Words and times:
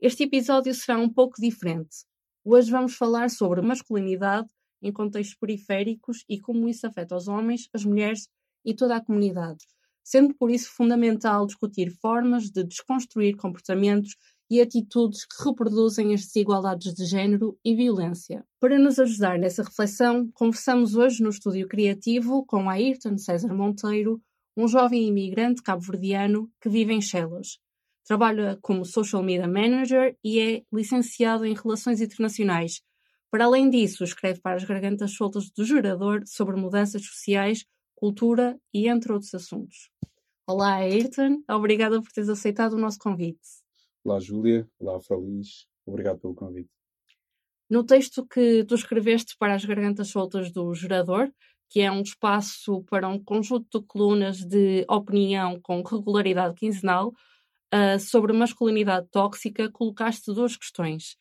este 0.00 0.22
episódio 0.22 0.72
será 0.72 0.96
um 0.96 1.12
pouco 1.12 1.40
diferente. 1.40 2.04
Hoje 2.44 2.70
vamos 2.70 2.94
falar 2.94 3.28
sobre 3.30 3.60
masculinidade 3.60 4.48
em 4.80 4.92
contextos 4.92 5.36
periféricos 5.36 6.24
e 6.28 6.40
como 6.40 6.68
isso 6.68 6.86
afeta 6.86 7.16
os 7.16 7.26
homens, 7.26 7.68
as 7.74 7.84
mulheres 7.84 8.28
e 8.64 8.74
toda 8.74 8.94
a 8.94 9.04
comunidade, 9.04 9.64
sendo 10.04 10.34
por 10.36 10.52
isso 10.52 10.70
fundamental 10.70 11.44
discutir 11.46 11.90
formas 12.00 12.44
de 12.44 12.62
desconstruir 12.62 13.36
comportamentos 13.36 14.14
e 14.48 14.60
atitudes 14.60 15.26
que 15.26 15.44
reproduzem 15.44 16.14
as 16.14 16.20
desigualdades 16.20 16.94
de 16.94 17.04
género 17.04 17.58
e 17.64 17.74
violência. 17.74 18.44
Para 18.60 18.78
nos 18.78 19.00
ajudar 19.00 19.36
nessa 19.36 19.64
reflexão, 19.64 20.30
conversamos 20.32 20.94
hoje 20.94 21.22
no 21.24 21.30
estúdio 21.30 21.66
criativo 21.66 22.46
com 22.46 22.70
Ayrton 22.70 23.18
César 23.18 23.52
Monteiro, 23.52 24.22
um 24.56 24.68
jovem 24.68 25.08
imigrante 25.08 25.60
cabo-verdiano 25.60 26.48
que 26.60 26.68
vive 26.68 26.92
em 26.92 27.00
Chelas. 27.00 27.58
Trabalha 28.08 28.58
como 28.62 28.86
Social 28.86 29.22
Media 29.22 29.46
Manager 29.46 30.16
e 30.24 30.40
é 30.40 30.62
licenciado 30.72 31.44
em 31.44 31.52
Relações 31.52 32.00
Internacionais. 32.00 32.80
Para 33.30 33.44
além 33.44 33.68
disso, 33.68 34.02
escreve 34.02 34.40
para 34.40 34.56
as 34.56 34.64
gargantas 34.64 35.12
soltas 35.12 35.50
do 35.50 35.62
Gerador 35.62 36.22
sobre 36.24 36.56
mudanças 36.56 37.04
sociais, 37.04 37.66
cultura 37.94 38.58
e 38.72 38.88
entre 38.88 39.12
outros 39.12 39.34
assuntos. 39.34 39.90
Olá, 40.48 40.76
Ayrton. 40.76 41.42
Obrigada 41.50 42.00
por 42.00 42.10
teres 42.10 42.30
aceitado 42.30 42.72
o 42.72 42.78
nosso 42.78 42.96
convite. 42.98 43.46
Olá, 44.02 44.18
Júlia. 44.18 44.66
Olá, 44.78 44.98
Feliz. 45.02 45.66
Obrigado 45.84 46.18
pelo 46.18 46.34
convite. 46.34 46.70
No 47.68 47.84
texto 47.84 48.26
que 48.26 48.64
tu 48.64 48.74
escreveste 48.74 49.36
para 49.38 49.54
as 49.54 49.66
Gargantas 49.66 50.08
Soltas 50.08 50.50
do 50.50 50.72
Gerador, 50.72 51.30
que 51.68 51.82
é 51.82 51.92
um 51.92 52.00
espaço 52.00 52.82
para 52.84 53.06
um 53.06 53.22
conjunto 53.22 53.78
de 53.78 53.86
colunas 53.86 54.38
de 54.38 54.86
opinião 54.88 55.60
com 55.60 55.82
regularidade 55.82 56.54
quinzenal 56.54 57.12
uh, 57.74 57.98
sobre 57.98 58.32
masculinidade 58.32 59.08
tóxica, 59.10 59.70
colocaste 59.70 60.32
duas 60.32 60.56
questões. 60.56 61.16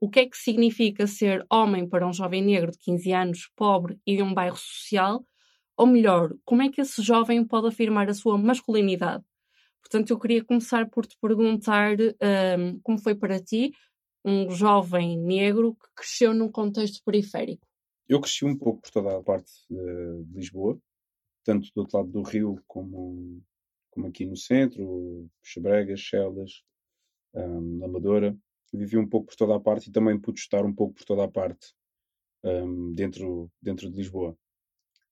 O 0.00 0.08
que 0.08 0.20
é 0.20 0.26
que 0.26 0.36
significa 0.36 1.06
ser 1.06 1.44
homem 1.50 1.88
para 1.88 2.06
um 2.06 2.12
jovem 2.12 2.42
negro 2.42 2.70
de 2.70 2.78
15 2.78 3.12
anos, 3.12 3.50
pobre 3.54 3.98
e 4.06 4.16
de 4.16 4.22
um 4.22 4.32
bairro 4.32 4.56
social? 4.56 5.24
Ou 5.76 5.86
melhor, 5.86 6.34
como 6.44 6.62
é 6.62 6.70
que 6.70 6.80
esse 6.80 7.02
jovem 7.02 7.46
pode 7.46 7.68
afirmar 7.68 8.08
a 8.08 8.14
sua 8.14 8.38
masculinidade? 8.38 9.24
Portanto, 9.80 10.10
eu 10.10 10.18
queria 10.18 10.44
começar 10.44 10.88
por 10.88 11.06
te 11.06 11.16
perguntar 11.20 11.96
um, 11.98 12.78
como 12.82 12.98
foi 12.98 13.14
para 13.14 13.40
ti, 13.40 13.72
um 14.24 14.50
jovem 14.50 15.18
negro 15.18 15.74
que 15.74 15.88
cresceu 15.96 16.34
num 16.34 16.50
contexto 16.50 17.02
periférico. 17.04 17.66
Eu 18.08 18.20
cresci 18.20 18.44
um 18.44 18.56
pouco 18.56 18.82
por 18.82 18.90
toda 18.90 19.16
a 19.16 19.22
parte 19.22 19.50
de, 19.68 20.24
de 20.24 20.34
Lisboa, 20.34 20.78
tanto 21.44 21.68
do 21.74 21.80
outro 21.80 21.98
lado 21.98 22.10
do 22.10 22.22
rio 22.22 22.62
como, 22.66 23.42
como 23.90 24.06
aqui 24.06 24.26
no 24.26 24.36
centro, 24.36 25.28
Xabregas, 25.42 26.00
Chelas, 26.00 26.62
um, 27.34 27.84
Amadora. 27.84 28.36
Vivi 28.72 28.96
um 28.96 29.08
pouco 29.08 29.28
por 29.28 29.36
toda 29.36 29.56
a 29.56 29.60
parte 29.60 29.88
e 29.88 29.92
também 29.92 30.18
pude 30.18 30.38
estar 30.38 30.64
um 30.64 30.72
pouco 30.72 30.94
por 30.94 31.04
toda 31.04 31.24
a 31.24 31.28
parte 31.28 31.74
um, 32.44 32.92
dentro, 32.92 33.50
dentro 33.60 33.90
de 33.90 33.96
Lisboa. 33.96 34.36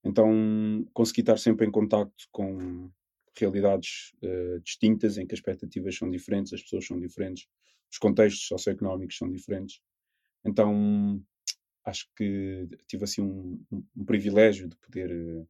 Então 0.04 0.86
consegui 0.92 1.20
estar 1.20 1.38
sempre 1.38 1.66
em 1.66 1.70
contacto 1.70 2.28
com, 2.30 2.90
realidades 3.38 4.12
uh, 4.22 4.60
distintas, 4.60 5.16
em 5.16 5.26
que 5.26 5.34
as 5.34 5.38
expectativas 5.38 5.96
são 5.96 6.10
diferentes, 6.10 6.52
as 6.52 6.62
pessoas 6.62 6.86
são 6.86 6.98
diferentes, 6.98 7.46
os 7.90 7.98
contextos 7.98 8.46
socioeconómicos 8.46 9.16
são 9.16 9.30
diferentes. 9.30 9.80
Então, 10.44 11.22
acho 11.84 12.08
que 12.16 12.68
tive 12.86 13.04
assim 13.04 13.22
um, 13.22 13.64
um, 13.96 14.04
privilégio 14.04 14.68
de 14.68 14.76
poder 14.76 15.10
uh, 15.10 15.48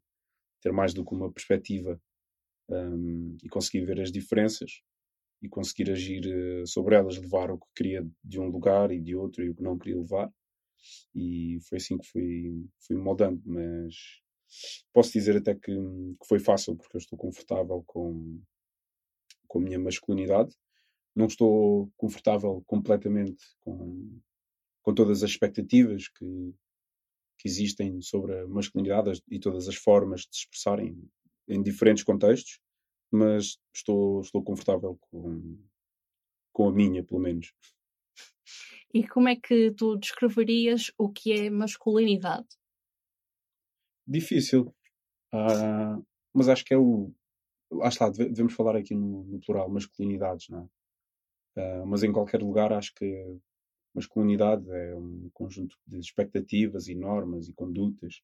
ter 0.60 0.72
mais 0.72 0.94
do 0.94 1.04
que 1.04 1.14
uma 1.14 1.32
perspectiva 1.32 2.00
um, 2.68 3.36
e 3.42 3.48
conseguir 3.48 3.84
ver 3.84 4.00
as 4.00 4.12
diferenças 4.12 4.82
e 5.42 5.48
conseguir 5.48 5.90
agir 5.90 6.24
uh, 6.26 6.66
sobre 6.66 6.96
elas, 6.96 7.16
levar 7.16 7.50
o 7.50 7.58
que 7.58 7.66
queria 7.76 8.06
de 8.24 8.40
um 8.40 8.48
lugar 8.48 8.90
e 8.90 9.00
de 9.00 9.14
outro 9.14 9.44
e 9.44 9.50
o 9.50 9.54
que 9.54 9.62
não 9.62 9.78
queria 9.78 9.98
levar. 9.98 10.32
E 11.14 11.58
foi 11.68 11.78
assim 11.78 11.98
que 11.98 12.06
fui, 12.08 12.66
fui 12.86 12.96
moldando, 12.96 13.42
mas 13.44 13.94
posso 14.92 15.12
dizer 15.12 15.36
até 15.36 15.54
que, 15.54 15.72
que, 15.72 16.26
foi 16.26 16.38
fácil 16.38 16.76
porque 16.76 16.96
eu 16.96 17.00
estou 17.00 17.18
confortável 17.18 17.82
com, 17.86 18.40
com 19.46 19.58
a 19.58 19.62
minha 19.62 19.78
masculinidade. 19.78 20.54
Não 21.14 21.26
estou 21.26 21.90
confortável 21.96 22.62
completamente 22.66 23.44
com, 23.60 24.20
com 24.82 24.94
todas 24.94 25.22
as 25.22 25.30
expectativas 25.30 26.08
que, 26.08 26.54
que 27.38 27.48
existem 27.48 28.00
sobre 28.00 28.38
a 28.38 28.46
masculinidade 28.46 29.20
e 29.28 29.38
todas 29.38 29.68
as 29.68 29.76
formas 29.76 30.22
de 30.22 30.36
se 30.36 30.42
expressarem 30.42 30.96
em 31.48 31.62
diferentes 31.62 32.04
contextos, 32.04 32.60
mas 33.10 33.58
estou, 33.74 34.20
estou 34.20 34.42
confortável 34.42 34.98
com, 35.00 35.58
com 36.52 36.68
a 36.68 36.72
minha, 36.72 37.02
pelo 37.02 37.20
menos. 37.20 37.54
E 38.92 39.06
como 39.06 39.28
é 39.28 39.36
que 39.36 39.70
tu 39.72 39.96
descreverias 39.96 40.90
o 40.98 41.10
que 41.10 41.32
é 41.32 41.50
masculinidade? 41.50 42.48
Difícil. 44.06 44.74
Uh, 45.32 46.04
mas 46.32 46.48
acho 46.48 46.64
que 46.64 46.72
é 46.72 46.78
o. 46.78 47.12
Lá 47.70 47.88
está, 47.88 48.08
devemos 48.08 48.54
falar 48.54 48.76
aqui 48.76 48.94
no, 48.94 49.24
no 49.24 49.40
plural, 49.40 49.68
masculinidades, 49.68 50.48
não 50.48 50.70
é? 51.56 51.82
Uh, 51.82 51.86
mas 51.86 52.02
em 52.02 52.12
qualquer 52.12 52.40
lugar 52.40 52.72
acho 52.72 52.94
que 52.94 53.38
masculinidade 53.94 54.64
é 54.70 54.94
um 54.94 55.28
conjunto 55.34 55.76
de 55.86 55.98
expectativas 55.98 56.88
e 56.88 56.94
normas 56.94 57.48
e 57.48 57.52
condutas 57.52 58.22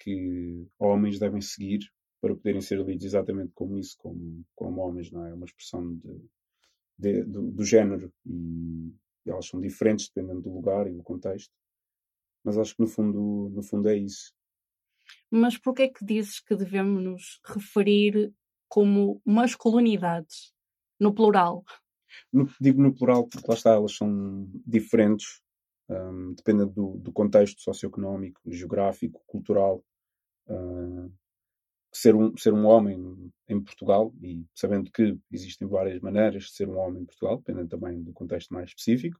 que 0.00 0.66
homens 0.78 1.18
devem 1.18 1.40
seguir 1.40 1.80
para 2.24 2.34
poderem 2.34 2.62
ser 2.62 2.82
lidos 2.82 3.04
exatamente 3.04 3.52
como 3.54 3.78
isso, 3.78 3.98
como, 3.98 4.42
como 4.54 4.80
homens, 4.80 5.10
não 5.10 5.26
é? 5.26 5.30
É 5.30 5.34
uma 5.34 5.44
expressão 5.44 5.94
de, 5.96 6.24
de 6.98 7.22
do, 7.24 7.50
do, 7.50 7.62
género 7.62 8.10
e, 8.24 8.94
e, 9.26 9.30
elas 9.30 9.46
são 9.46 9.60
diferentes 9.60 10.08
dependendo 10.08 10.40
do 10.40 10.54
lugar 10.54 10.86
e 10.86 10.94
do 10.94 11.02
contexto. 11.02 11.52
Mas 12.42 12.56
acho 12.56 12.74
que 12.74 12.80
no 12.80 12.88
fundo, 12.88 13.50
no 13.50 13.62
fundo 13.62 13.90
é 13.90 13.98
isso. 13.98 14.32
Mas 15.30 15.58
por 15.58 15.74
que 15.74 15.82
é 15.82 15.88
que 15.88 16.02
dizes 16.02 16.40
que 16.40 16.56
devemos 16.56 17.02
nos 17.02 17.40
referir 17.44 18.32
como 18.68 19.20
masculinidades, 19.22 20.54
no 20.98 21.12
plural? 21.14 21.62
No, 22.32 22.48
digo 22.58 22.80
no 22.80 22.94
plural 22.94 23.28
porque 23.28 23.46
lá 23.46 23.54
está, 23.54 23.74
elas 23.74 23.94
são 23.94 24.48
diferentes, 24.66 25.42
um, 25.90 26.32
dependendo 26.32 26.72
do, 26.72 26.96
do, 27.00 27.12
contexto 27.12 27.60
socioeconómico, 27.60 28.40
geográfico, 28.50 29.22
cultural. 29.26 29.84
Uh, 30.46 31.12
ser, 31.94 32.14
um, 32.14 32.36
ser 32.36 32.52
um 32.52 32.66
homem 32.66 33.30
em 33.48 33.62
Portugal, 33.62 34.12
e 34.20 34.44
sabendo 34.54 34.90
que 34.90 35.16
existem 35.30 35.68
várias 35.68 36.00
maneiras 36.00 36.44
de 36.44 36.52
ser 36.52 36.68
um 36.68 36.76
homem 36.76 37.02
em 37.02 37.06
Portugal, 37.06 37.38
dependendo 37.38 37.68
também 37.68 38.02
do 38.02 38.12
contexto 38.12 38.52
mais 38.52 38.70
específico, 38.70 39.18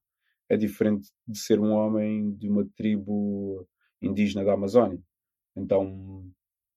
é 0.49 0.57
diferente 0.57 1.09
de 1.27 1.39
ser 1.39 1.61
um 1.61 1.73
homem 1.73 2.35
de 2.35 2.49
uma 2.49 2.67
tribo 2.77 3.67
indígena 4.03 4.45
da 4.45 4.55
Amazónia. 4.55 5.01
Então 5.57 6.31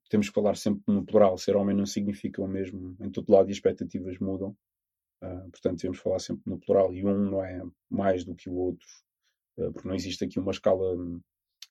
temos 0.10 0.30
que 0.30 0.36
falar 0.36 0.56
sempre 0.56 0.84
no 0.88 1.06
plural. 1.06 1.38
Ser 1.38 1.56
homem 1.56 1.76
não 1.76 1.86
significa 1.86 2.42
o 2.42 2.48
mesmo 2.48 2.96
em 3.02 3.10
todo 3.10 3.32
lado 3.32 3.50
e 3.50 3.52
as 3.52 3.58
expectativas 3.58 4.18
mudam. 4.20 4.56
Uh, 5.22 5.50
portanto, 5.50 5.78
devemos 5.78 6.00
falar 6.00 6.20
sempre 6.20 6.44
no 6.46 6.60
plural 6.60 6.94
e 6.94 7.04
um 7.04 7.32
não 7.32 7.44
é 7.44 7.60
mais 7.90 8.24
do 8.24 8.36
que 8.36 8.50
o 8.50 8.54
outro, 8.54 8.86
uh, 9.58 9.74
porque 9.74 9.88
não 9.88 9.96
existe 9.96 10.24
aqui 10.24 10.40
uma 10.40 10.52
escala 10.52 10.96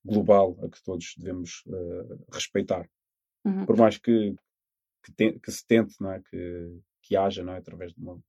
global 0.05 0.58
a 0.62 0.69
que 0.69 0.82
todos 0.82 1.14
devemos 1.17 1.62
uh, 1.67 2.25
respeitar. 2.32 2.90
Uhum. 3.46 3.64
Por 3.64 3.76
mais 3.76 3.96
que, 3.96 4.34
que, 5.04 5.12
te, 5.12 5.38
que, 5.38 5.52
se 5.52 5.64
tente, 5.64 5.94
não 6.00 6.10
é? 6.10 6.20
que, 6.20 6.81
que 7.00 7.16
haja, 7.16 7.44
não 7.44 7.52
é? 7.52 7.58
através 7.58 7.93
de 7.93 8.00
uma 8.00 8.20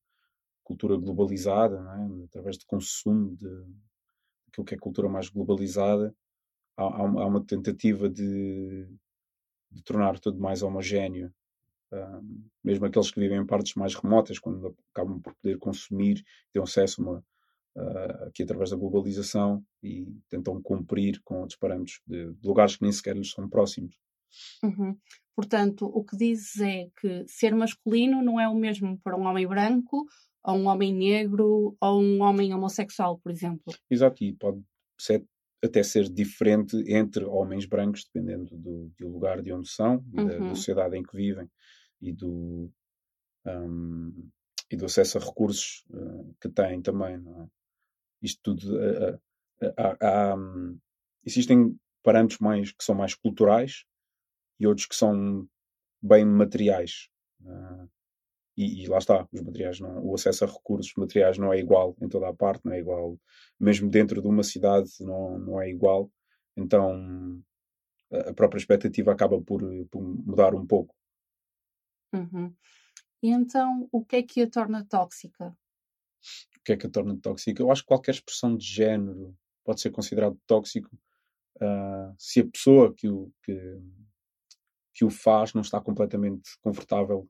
cultura 0.64 0.96
globalizada, 0.96 1.82
não 1.82 2.22
é? 2.22 2.26
através 2.26 2.56
de 2.56 2.66
consumo 2.68 3.36
de 3.36 3.48
aquilo 4.48 4.66
que 4.66 4.76
é 4.76 4.78
cultura 4.78 5.10
mais 5.10 5.28
globalizada, 5.30 6.16
há, 6.78 6.84
há 6.84 7.26
uma 7.26 7.44
tentativa 7.44 8.08
de, 8.08 8.88
de 9.72 9.84
tornar 9.84 10.20
tudo 10.20 10.40
mais 10.40 10.62
homogéneo. 10.62 11.34
Mesmo 12.64 12.86
aqueles 12.86 13.10
que 13.10 13.20
vivem 13.20 13.40
em 13.40 13.46
partes 13.46 13.74
mais 13.74 13.96
remotas, 13.96 14.38
quando 14.38 14.76
acabam 14.94 15.20
por 15.20 15.34
poder 15.36 15.58
consumir, 15.58 16.24
ter 16.52 16.62
acesso 16.62 17.02
uma, 17.02 17.24
uh, 17.76 18.24
aqui 18.28 18.44
através 18.44 18.70
da 18.70 18.76
globalização 18.76 19.66
e 19.82 20.06
tentam 20.30 20.62
cumprir 20.62 21.22
com 21.24 21.40
outros 21.40 21.58
parâmetros 21.58 22.02
de, 22.06 22.34
de 22.34 22.48
lugares 22.48 22.76
que 22.76 22.84
nem 22.84 22.92
sequer 22.92 23.16
lhes 23.16 23.32
são 23.32 23.50
próximos. 23.50 23.98
Uhum. 24.64 24.98
Portanto, 25.36 25.86
o 25.86 26.04
que 26.04 26.18
dizes 26.18 26.60
é 26.62 26.90
que 27.00 27.26
ser 27.28 27.54
masculino 27.54 28.24
não 28.24 28.40
é 28.40 28.48
o 28.48 28.56
mesmo 28.56 29.00
para 29.04 29.16
um 29.16 29.26
homem 29.26 29.48
branco 29.48 30.06
a 30.44 30.54
um 30.54 30.68
homem 30.68 30.94
negro 30.94 31.76
ou 31.80 32.02
um 32.02 32.22
homem 32.22 32.54
homossexual, 32.54 33.20
por 33.20 33.32
exemplo. 33.32 33.74
Exato, 33.90 34.24
e 34.24 34.34
pode 34.34 34.64
ser, 34.98 35.24
até 35.64 35.84
ser 35.84 36.10
diferente 36.10 36.76
entre 36.88 37.26
homens 37.26 37.66
brancos, 37.66 38.06
dependendo 38.06 38.58
do, 38.58 38.92
do 38.98 39.10
lugar 39.10 39.42
de 39.42 39.52
onde 39.52 39.70
são 39.70 40.04
e 40.14 40.20
uhum. 40.20 40.28
da, 40.28 40.38
da, 40.38 40.56
sociedade 40.56 40.98
em 40.98 41.04
que 41.04 41.16
vivem 41.16 41.50
e 42.02 42.14
do, 42.14 42.72
um, 43.46 44.30
e 44.72 44.78
do 44.78 44.86
acesso 44.86 45.18
a 45.18 45.22
recursos 45.22 45.86
uh, 45.90 46.36
que 46.42 46.50
têm 46.50 46.82
também. 46.82 47.16
É? 47.16 47.48
Isto 48.22 48.42
tudo. 48.42 48.76
Uh, 48.76 49.20
uh, 49.62 50.80
existem 51.26 51.78
parâmetros 52.02 52.40
mais, 52.40 52.72
que 52.72 52.84
são 52.84 52.96
mais 52.96 53.14
culturais 53.14 53.84
e 54.60 54.68
outros 54.68 54.88
que 54.88 54.96
são 54.96 55.48
bem 56.02 56.26
materiais. 56.26 57.10
Uh, 57.42 57.90
e, 58.56 58.84
e, 58.84 58.88
lá 58.88 58.98
está, 58.98 59.28
os 59.32 59.42
materiais 59.42 59.80
não, 59.80 60.04
o 60.04 60.16
acesso 60.16 60.44
a 60.44 60.48
recursos 60.48 60.92
materiais 60.98 61.38
não 61.38 61.54
é 61.54 61.60
igual 61.60 61.96
em 62.02 62.10
toda 62.10 62.28
a 62.28 62.34
parte, 62.34 62.66
não 62.66 62.74
é 62.74 62.80
igual, 62.80 63.20
mesmo 63.60 63.90
dentro 63.90 64.22
de 64.22 64.28
uma 64.28 64.44
cidade 64.44 64.90
não, 65.00 65.38
não 65.38 65.62
é 65.62 65.70
igual. 65.70 66.12
Então 66.56 67.44
a 68.12 68.34
própria 68.34 68.60
expectativa 68.60 69.12
acaba 69.12 69.40
por, 69.42 69.62
por 69.92 70.02
mudar 70.02 70.56
um 70.56 70.66
pouco. 70.66 70.96
Uhum. 72.14 72.54
E 73.22 73.30
então, 73.30 73.88
o 73.92 74.04
que 74.04 74.18
é 74.18 74.24
que 74.24 74.42
a 74.42 74.50
torna 74.50 74.86
tóxica? 74.86 75.56
O 76.58 76.64
que 76.64 76.74
é 76.74 76.78
que 76.78 76.88
a 76.88 76.90
torna 76.90 77.18
tóxica? 77.18 77.62
Eu 77.62 77.72
acho 77.72 77.82
que 77.82 77.88
qualquer 77.88 78.12
expressão 78.12 78.56
de 78.56 78.66
género 78.66 79.36
pode 79.64 79.82
ser 79.82 79.92
considerado 79.92 80.40
tóxico 80.46 80.90
uh, 81.58 82.16
se 82.18 82.42
a 82.42 82.48
pessoa 82.48 82.94
que 82.94 83.10
o, 83.10 83.32
que, 83.44 83.54
que 84.98 85.06
o 85.06 85.12
faz 85.12 85.54
não 85.54 85.62
está 85.62 85.80
completamente 85.80 86.50
confortável 86.60 87.30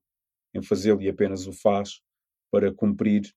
em 0.54 0.62
fazê-lo 0.62 1.02
e 1.02 1.10
apenas 1.10 1.46
o 1.48 1.52
faz 1.52 2.02
para 2.50 2.74
cumprir 2.74 3.30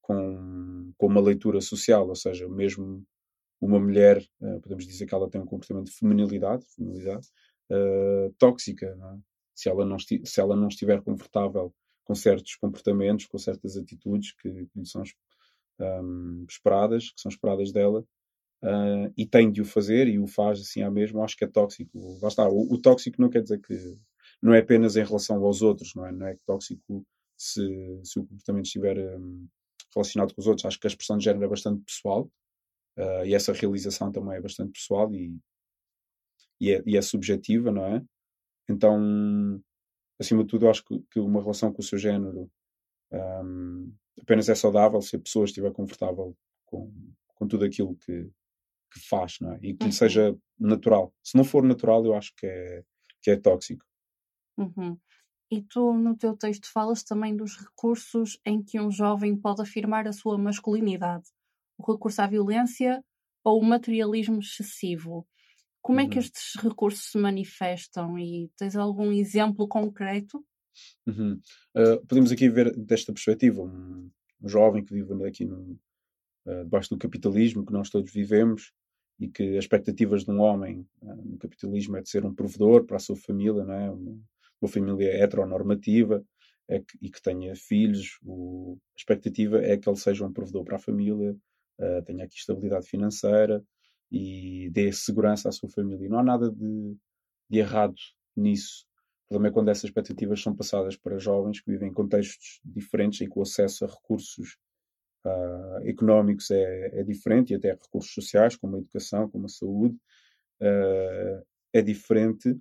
com, 0.00 0.92
com 0.96 1.06
uma 1.08 1.20
leitura 1.20 1.60
social, 1.60 2.06
ou 2.08 2.14
seja, 2.14 2.48
mesmo 2.48 3.04
uma 3.60 3.80
mulher, 3.80 4.24
uh, 4.40 4.60
podemos 4.60 4.86
dizer 4.86 5.06
que 5.06 5.14
ela 5.14 5.28
tem 5.28 5.40
um 5.40 5.46
comportamento 5.46 5.86
de 5.86 5.92
feminilidade, 5.92 6.64
feminilidade 6.76 7.26
uh, 7.72 8.32
tóxica, 8.38 8.86
é? 8.86 9.18
se, 9.56 9.68
ela 9.68 9.84
não 9.84 9.98
se 9.98 10.40
ela 10.40 10.54
não 10.54 10.68
estiver 10.68 11.02
confortável 11.02 11.74
com 12.04 12.14
certos 12.14 12.54
comportamentos, 12.54 13.26
com 13.26 13.38
certas 13.38 13.76
atitudes 13.76 14.34
que, 14.34 14.66
que 14.66 14.86
são 14.86 15.02
um, 15.80 16.46
esperadas, 16.48 17.10
que 17.10 17.20
são 17.20 17.28
esperadas 17.28 17.72
dela, 17.72 18.06
uh, 18.64 19.12
e 19.16 19.26
tem 19.26 19.52
de 19.52 19.60
o 19.60 19.64
fazer 19.64 20.08
e 20.08 20.18
o 20.18 20.26
faz 20.26 20.60
assim 20.60 20.82
à 20.82 20.90
mesma, 20.90 21.22
acho 21.22 21.36
que 21.36 21.44
é 21.44 21.48
tóxico. 21.48 22.18
Lá 22.20 22.28
está, 22.28 22.48
o, 22.48 22.72
o, 22.72 22.78
tóxico 22.78 23.20
não 23.20 23.28
quer 23.28 23.42
dizer 23.42 23.60
que 23.60 23.96
não 24.42 24.54
é 24.54 24.60
apenas 24.60 24.96
em 24.96 25.04
relação 25.04 25.44
aos 25.44 25.62
outros, 25.62 25.94
não 25.94 26.06
é? 26.06 26.12
Não 26.12 26.26
é 26.26 26.36
tóxico 26.46 27.06
se, 27.36 28.00
se 28.02 28.18
o 28.18 28.26
comportamento 28.26 28.66
estiver 28.66 28.98
um, 29.18 29.46
relacionado 29.94 30.34
com 30.34 30.40
os 30.40 30.46
outros. 30.46 30.64
Acho 30.64 30.80
que 30.80 30.86
a 30.86 30.88
expressão 30.88 31.18
de 31.18 31.24
género 31.24 31.44
é 31.44 31.48
bastante 31.48 31.82
pessoal 31.84 32.30
uh, 32.98 33.24
e 33.26 33.34
essa 33.34 33.52
realização 33.52 34.10
também 34.10 34.36
é 34.36 34.40
bastante 34.40 34.72
pessoal 34.72 35.14
e, 35.14 35.36
e, 36.60 36.72
é, 36.72 36.82
e 36.86 36.96
é 36.96 37.02
subjetiva, 37.02 37.70
não 37.70 37.84
é? 37.86 38.02
Então, 38.68 39.62
acima 40.18 40.42
de 40.42 40.48
tudo, 40.48 40.68
acho 40.68 40.82
que, 40.84 40.98
que 41.10 41.20
uma 41.20 41.40
relação 41.40 41.72
com 41.72 41.80
o 41.80 41.84
seu 41.84 41.98
género 41.98 42.50
um, 43.12 43.92
apenas 44.20 44.48
é 44.48 44.54
saudável 44.54 45.00
se 45.02 45.16
a 45.16 45.20
pessoa 45.20 45.44
estiver 45.44 45.72
confortável 45.72 46.34
com, 46.64 46.92
com 47.34 47.46
tudo 47.46 47.64
aquilo 47.64 47.94
que, 47.96 48.30
que 48.94 49.00
faz, 49.08 49.36
não 49.40 49.52
é? 49.52 49.56
E 49.56 49.74
que 49.74 49.84
lhe 49.84 49.90
uhum. 49.90 49.92
seja 49.92 50.36
natural. 50.58 51.12
Se 51.22 51.36
não 51.36 51.44
for 51.44 51.64
natural, 51.64 52.04
eu 52.06 52.14
acho 52.14 52.32
que 52.36 52.46
é, 52.46 52.84
que 53.20 53.30
é 53.32 53.36
tóxico. 53.36 53.84
Uhum. 54.56 54.96
E 55.50 55.62
tu, 55.62 55.92
no 55.92 56.16
teu 56.16 56.36
texto, 56.36 56.70
falas 56.72 57.02
também 57.02 57.36
dos 57.36 57.56
recursos 57.56 58.38
em 58.46 58.62
que 58.62 58.80
um 58.80 58.90
jovem 58.90 59.36
pode 59.36 59.62
afirmar 59.62 60.06
a 60.06 60.12
sua 60.12 60.38
masculinidade: 60.38 61.24
o 61.76 61.92
recurso 61.92 62.22
à 62.22 62.26
violência 62.26 63.04
ou 63.44 63.60
o 63.60 63.64
materialismo 63.64 64.38
excessivo. 64.38 65.26
Como 65.82 66.00
é 66.00 66.08
que 66.08 66.14
uhum. 66.14 66.20
estes 66.20 66.54
recursos 66.62 67.10
se 67.10 67.18
manifestam 67.18 68.18
e 68.18 68.50
tens 68.56 68.74
algum 68.74 69.12
exemplo 69.12 69.68
concreto? 69.68 70.42
Uhum. 71.06 71.38
Uh, 71.76 72.06
podemos 72.06 72.32
aqui 72.32 72.48
ver 72.48 72.74
desta 72.74 73.12
perspectiva 73.12 73.62
um, 73.62 74.10
um 74.42 74.48
jovem 74.48 74.82
que 74.82 74.94
vive 74.94 75.12
aqui 75.26 75.44
no, 75.44 75.78
uh, 76.46 76.64
debaixo 76.64 76.88
do 76.90 76.98
capitalismo 76.98 77.66
que 77.66 77.72
nós 77.72 77.90
todos 77.90 78.10
vivemos 78.10 78.72
e 79.18 79.28
que 79.28 79.56
as 79.56 79.64
expectativas 79.64 80.24
de 80.24 80.30
um 80.30 80.40
homem 80.40 80.86
uh, 81.02 81.14
no 81.14 81.38
capitalismo 81.38 81.96
é 81.96 82.02
de 82.02 82.08
ser 82.08 82.24
um 82.24 82.34
provedor 82.34 82.84
para 82.84 82.96
a 82.96 83.00
sua 83.00 83.16
família, 83.16 83.64
não 83.64 83.74
é? 83.74 83.90
uma, 83.90 84.68
família 84.68 85.22
heteronormativa 85.22 86.24
é 86.66 86.80
que, 86.80 86.98
e 87.02 87.10
que 87.10 87.20
tenha 87.20 87.54
filhos. 87.54 88.18
O, 88.24 88.78
a 88.94 88.98
expectativa 88.98 89.62
é 89.62 89.76
que 89.76 89.88
ele 89.88 89.98
seja 89.98 90.26
um 90.26 90.32
provedor 90.32 90.64
para 90.64 90.76
a 90.76 90.80
família, 90.80 91.36
tenha 92.06 92.24
aqui 92.24 92.36
estabilidade 92.36 92.88
financeira, 92.88 93.62
e 94.10 94.70
dê 94.70 94.92
segurança 94.92 95.48
à 95.48 95.52
sua 95.52 95.68
família. 95.68 96.08
Não 96.08 96.20
há 96.20 96.22
nada 96.22 96.50
de, 96.50 96.96
de 97.50 97.58
errado 97.58 97.94
nisso. 98.36 98.86
O 99.26 99.28
problema 99.30 99.48
é 99.48 99.52
quando 99.52 99.70
essas 99.70 99.84
expectativas 99.84 100.40
são 100.40 100.54
passadas 100.54 100.96
para 100.96 101.18
jovens 101.18 101.60
que 101.60 101.70
vivem 101.70 101.88
em 101.88 101.92
contextos 101.92 102.60
diferentes 102.64 103.20
e 103.20 103.28
o 103.34 103.42
acesso 103.42 103.84
a 103.84 103.88
recursos 103.88 104.56
uh, 105.24 105.86
económicos 105.88 106.50
é, 106.50 107.00
é, 107.00 107.02
diferente 107.02 107.52
e 107.52 107.56
até 107.56 107.72
recursos 107.72 108.12
sociais, 108.12 108.56
como 108.56 108.76
a 108.76 108.78
educação, 108.78 109.28
como 109.28 109.46
a 109.46 109.48
saúde, 109.48 109.96
uh, 110.60 111.44
é 111.72 111.82
diferente 111.82 112.56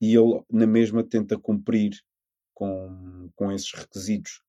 e 0.00 0.14
ele, 0.14 0.42
na 0.50 0.66
mesma, 0.66 1.02
tenta 1.04 1.38
cumprir 1.38 1.92
com, 2.52 3.30
com 3.34 3.52
esses 3.52 3.72
requisitos. 3.72 4.42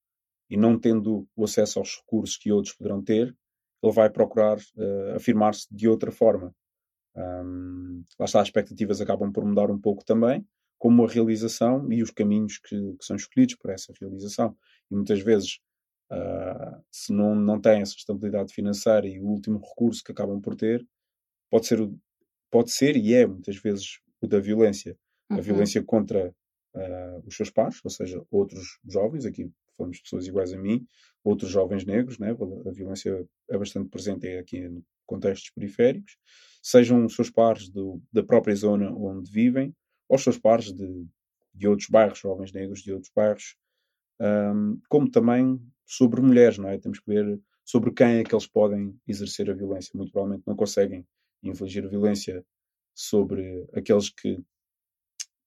E 0.49 0.57
não 0.57 0.77
tendo 0.79 1.27
o 1.35 1.43
acesso 1.43 1.79
aos 1.79 1.97
recursos 1.97 2.37
que 2.37 2.51
outros 2.51 2.75
poderão 2.75 3.03
ter, 3.03 3.35
ele 3.81 3.93
vai 3.93 4.09
procurar 4.09 4.57
uh, 4.57 5.15
afirmar-se 5.15 5.67
de 5.71 5.87
outra 5.87 6.11
forma. 6.11 6.53
Um, 7.15 8.03
lá 8.19 8.25
está, 8.25 8.41
as 8.41 8.47
expectativas 8.47 8.99
acabam 8.99 9.31
por 9.31 9.45
mudar 9.45 9.71
um 9.71 9.79
pouco 9.79 10.03
também, 10.03 10.45
como 10.77 11.05
a 11.05 11.09
realização 11.09 11.91
e 11.91 12.03
os 12.03 12.11
caminhos 12.11 12.57
que, 12.57 12.75
que 12.75 13.05
são 13.05 13.15
escolhidos 13.15 13.55
para 13.55 13.73
essa 13.73 13.93
realização. 13.99 14.55
E 14.91 14.95
muitas 14.95 15.21
vezes, 15.21 15.59
uh, 16.11 16.83
se 16.91 17.13
não, 17.13 17.35
não 17.35 17.59
têm 17.59 17.81
essa 17.81 17.95
estabilidade 17.95 18.53
financeira 18.53 19.07
e 19.07 19.19
o 19.19 19.25
último 19.25 19.59
recurso 19.59 20.03
que 20.03 20.11
acabam 20.11 20.41
por 20.41 20.55
ter, 20.55 20.85
pode 21.49 21.67
ser, 21.67 21.89
pode 22.51 22.71
ser 22.71 22.95
e 22.95 23.13
é 23.13 23.25
muitas 23.25 23.57
vezes 23.57 23.99
o 24.21 24.27
da 24.27 24.39
violência. 24.39 24.97
Uhum. 25.29 25.37
A 25.37 25.41
violência 25.41 25.83
contra 25.83 26.29
uh, 26.75 27.27
os 27.27 27.35
seus 27.35 27.49
pares, 27.49 27.79
ou 27.83 27.89
seja, 27.89 28.23
outros 28.29 28.79
jovens, 28.87 29.25
aqui 29.25 29.51
falamos 29.75 29.97
de 29.97 30.03
pessoas 30.03 30.27
iguais 30.27 30.53
a 30.53 30.57
mim, 30.57 30.85
outros 31.23 31.49
jovens 31.49 31.85
negros, 31.85 32.17
né? 32.17 32.31
a 32.31 32.71
violência 32.71 33.27
é 33.49 33.57
bastante 33.57 33.89
presente 33.89 34.27
aqui 34.37 34.57
em 34.57 34.83
contextos 35.05 35.49
periféricos, 35.51 36.17
sejam 36.61 37.05
os 37.05 37.15
seus 37.15 37.29
pares 37.29 37.69
do, 37.69 38.01
da 38.11 38.23
própria 38.23 38.55
zona 38.55 38.91
onde 38.91 39.29
vivem, 39.29 39.75
ou 40.07 40.15
os 40.15 40.23
seus 40.23 40.37
pares 40.37 40.71
de, 40.71 41.05
de 41.53 41.67
outros 41.67 41.89
bairros, 41.89 42.19
jovens 42.19 42.51
negros 42.51 42.81
de 42.81 42.93
outros 42.93 43.11
bairros, 43.13 43.55
um, 44.19 44.79
como 44.89 45.09
também 45.09 45.59
sobre 45.85 46.21
mulheres, 46.21 46.57
não 46.57 46.69
é? 46.69 46.77
Temos 46.77 46.99
que 46.99 47.07
ver 47.07 47.39
sobre 47.63 47.91
quem 47.91 48.17
é 48.17 48.23
que 48.23 48.33
eles 48.33 48.47
podem 48.47 48.99
exercer 49.07 49.49
a 49.49 49.53
violência. 49.53 49.91
Muito 49.95 50.11
provavelmente 50.11 50.43
não 50.45 50.55
conseguem 50.55 51.05
infligir 51.43 51.87
violência 51.87 52.45
sobre 52.93 53.67
aqueles 53.73 54.09
que, 54.09 54.41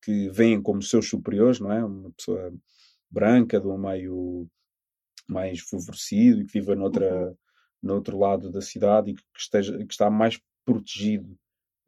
que 0.02 0.28
veem 0.30 0.61
como 0.61 0.83
seus 0.83 1.09
superiores, 1.09 1.61
não 1.61 1.73
é? 1.73 1.85
Uma 1.85 2.11
pessoa 2.12 2.52
branca, 3.11 3.61
de 3.61 3.66
um 3.66 3.78
meio 3.78 4.47
mais 5.28 5.61
favorecido 5.61 6.40
e 6.40 6.47
que 6.47 6.61
viva 6.61 6.75
noutra, 6.75 7.28
uhum. 7.28 7.37
no 7.83 7.95
outro 7.95 8.18
lado 8.18 8.50
da 8.50 8.61
cidade 8.61 9.11
e 9.11 9.14
que, 9.14 9.23
esteja, 9.37 9.76
que 9.78 9.92
está 9.92 10.11
mais 10.11 10.40
protegido 10.64 11.38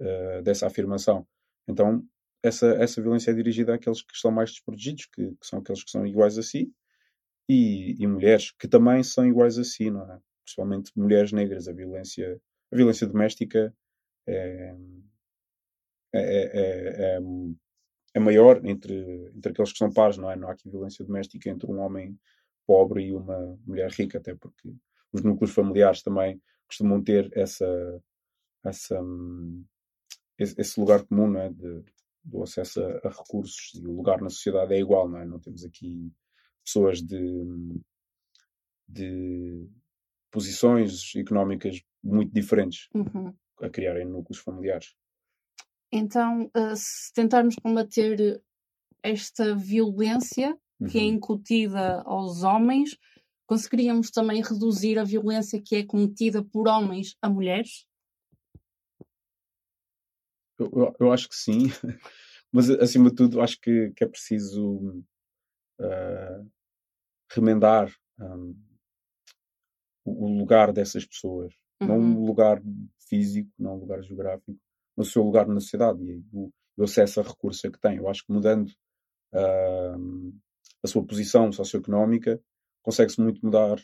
uh, 0.00 0.42
dessa 0.42 0.66
afirmação. 0.66 1.26
Então, 1.68 2.04
essa, 2.42 2.68
essa 2.74 3.02
violência 3.02 3.30
é 3.30 3.34
dirigida 3.34 3.74
àqueles 3.74 4.02
que 4.02 4.14
estão 4.14 4.30
mais 4.30 4.50
desprotegidos, 4.50 5.06
que, 5.06 5.32
que 5.32 5.46
são 5.46 5.58
aqueles 5.58 5.84
que 5.84 5.90
são 5.90 6.06
iguais 6.06 6.38
a 6.38 6.42
si, 6.42 6.72
e, 7.52 7.96
e, 7.98 8.06
mulheres 8.06 8.52
que 8.52 8.68
também 8.68 9.02
são 9.02 9.26
iguais 9.26 9.58
a 9.58 9.64
si, 9.64 9.90
não 9.90 10.08
é? 10.08 10.20
Principalmente 10.44 10.92
mulheres 10.96 11.32
negras. 11.32 11.66
A 11.66 11.72
violência, 11.72 12.40
a 12.72 12.76
violência 12.76 13.08
doméstica 13.08 13.74
é, 14.28 14.76
é, 16.14 16.20
é, 16.20 17.16
é, 17.16 17.20
é 18.14 18.20
maior 18.20 18.64
entre, 18.64 18.94
entre 19.34 19.50
aqueles 19.50 19.72
que 19.72 19.78
são 19.78 19.92
pares, 19.92 20.16
não 20.16 20.30
é? 20.30 20.36
Não 20.36 20.48
há 20.48 20.52
aqui 20.52 20.70
violência 20.70 21.04
doméstica 21.04 21.50
entre 21.50 21.68
um 21.68 21.80
homem 21.80 22.16
pobre 22.64 23.06
e 23.06 23.12
uma 23.12 23.58
mulher 23.66 23.90
rica, 23.90 24.18
até 24.18 24.32
porque 24.36 24.72
os 25.12 25.22
núcleos 25.24 25.52
familiares 25.52 26.02
também 26.02 26.40
costumam 26.68 27.02
ter 27.02 27.36
essa, 27.36 28.00
essa 28.64 29.00
esse, 30.38 30.78
lugar 30.78 31.04
comum 31.04 31.26
não 31.26 31.40
é? 31.40 31.48
de, 31.48 31.82
do 32.22 32.44
acesso 32.44 32.80
a, 32.80 33.08
a, 33.08 33.10
recursos 33.10 33.74
e 33.74 33.84
o 33.84 33.96
lugar 33.96 34.20
na 34.20 34.30
sociedade 34.30 34.72
é 34.72 34.78
igual, 34.78 35.08
não 35.08 35.18
é? 35.18 35.26
Não 35.26 35.40
temos 35.40 35.64
aqui 35.64 36.12
pessoas 36.64 37.02
de, 37.02 37.80
de 38.88 39.68
posições 40.30 41.14
económicas 41.16 41.82
muito 42.02 42.32
diferentes 42.32 42.88
uhum. 42.94 43.34
a 43.60 43.68
criarem 43.68 44.06
núcleos 44.06 44.38
familiares. 44.42 44.94
Então, 45.92 46.44
uh, 46.56 46.76
se 46.76 47.12
tentarmos 47.12 47.56
combater 47.56 48.42
esta 49.02 49.54
violência 49.54 50.58
que 50.88 50.98
é 50.98 51.02
uhum. 51.02 51.08
é 51.08 51.12
incutida 51.12 52.02
aos 52.02 52.42
homens, 52.42 52.96
conseguiríamos 53.46 54.10
também 54.10 54.42
reduzir 54.42 54.98
a 54.98 55.04
violência 55.04 55.60
que 55.60 55.76
é 55.76 55.84
cometida 55.84 56.42
por 56.42 56.68
homens 56.68 57.16
a 57.20 57.28
mulheres? 57.28 57.86
Eu, 60.58 60.70
eu, 60.72 60.96
eu 61.00 61.12
acho 61.12 61.28
que 61.28 61.34
sim, 61.34 61.64
mas 62.52 62.70
acima 62.70 63.10
de 63.10 63.16
tudo 63.16 63.40
acho 63.40 63.60
que, 63.60 63.92
que 63.96 64.04
é 64.04 64.06
preciso 64.06 65.02
uh, 65.80 66.50
remendar 67.32 67.92
um, 68.18 68.54
o 70.04 70.28
lugar 70.28 70.72
dessas 70.72 71.04
pessoas. 71.04 71.54
Uhum. 71.80 71.88
Não 71.88 71.98
um 71.98 72.24
lugar 72.24 72.62
físico, 73.08 73.50
não 73.58 73.76
um 73.76 73.80
lugar 73.80 74.02
geográfico, 74.02 74.56
no 74.96 75.04
seu 75.04 75.22
lugar 75.22 75.46
na 75.46 75.60
sociedade 75.60 76.02
e 76.02 76.22
o, 76.32 76.50
o 76.76 76.84
acesso 76.84 77.20
a 77.20 77.22
recursos 77.22 77.60
que 77.60 77.80
tem. 77.80 77.96
Eu 77.96 78.08
acho 78.08 78.24
que 78.24 78.32
mudando 78.32 78.68
uh, 79.34 80.34
a 80.82 80.86
sua 80.86 81.04
posição 81.04 81.50
socioeconómica, 81.52 82.40
consegue-se 82.82 83.20
muito 83.20 83.44
mudar 83.44 83.78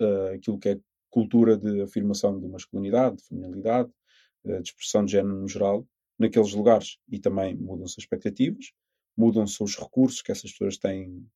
uh, 0.00 0.34
aquilo 0.34 0.58
que 0.58 0.70
é 0.70 0.80
cultura 1.10 1.56
de 1.56 1.80
afirmação 1.80 2.38
de 2.38 2.46
masculinidade, 2.48 3.16
de 3.16 3.24
feminilidade, 3.24 3.90
uh, 4.44 4.62
de 4.62 4.68
expressão 4.68 5.04
de 5.04 5.12
género 5.12 5.40
no 5.40 5.48
geral, 5.48 5.86
naqueles 6.18 6.52
lugares. 6.52 6.98
E 7.08 7.18
também 7.18 7.56
mudam-se 7.56 7.94
as 7.98 8.04
expectativas, 8.04 8.72
mudam-se 9.16 9.62
os 9.62 9.76
recursos 9.76 10.22
que 10.22 10.32
essas 10.32 10.50
pessoas 10.52 10.76
têm 10.78 11.26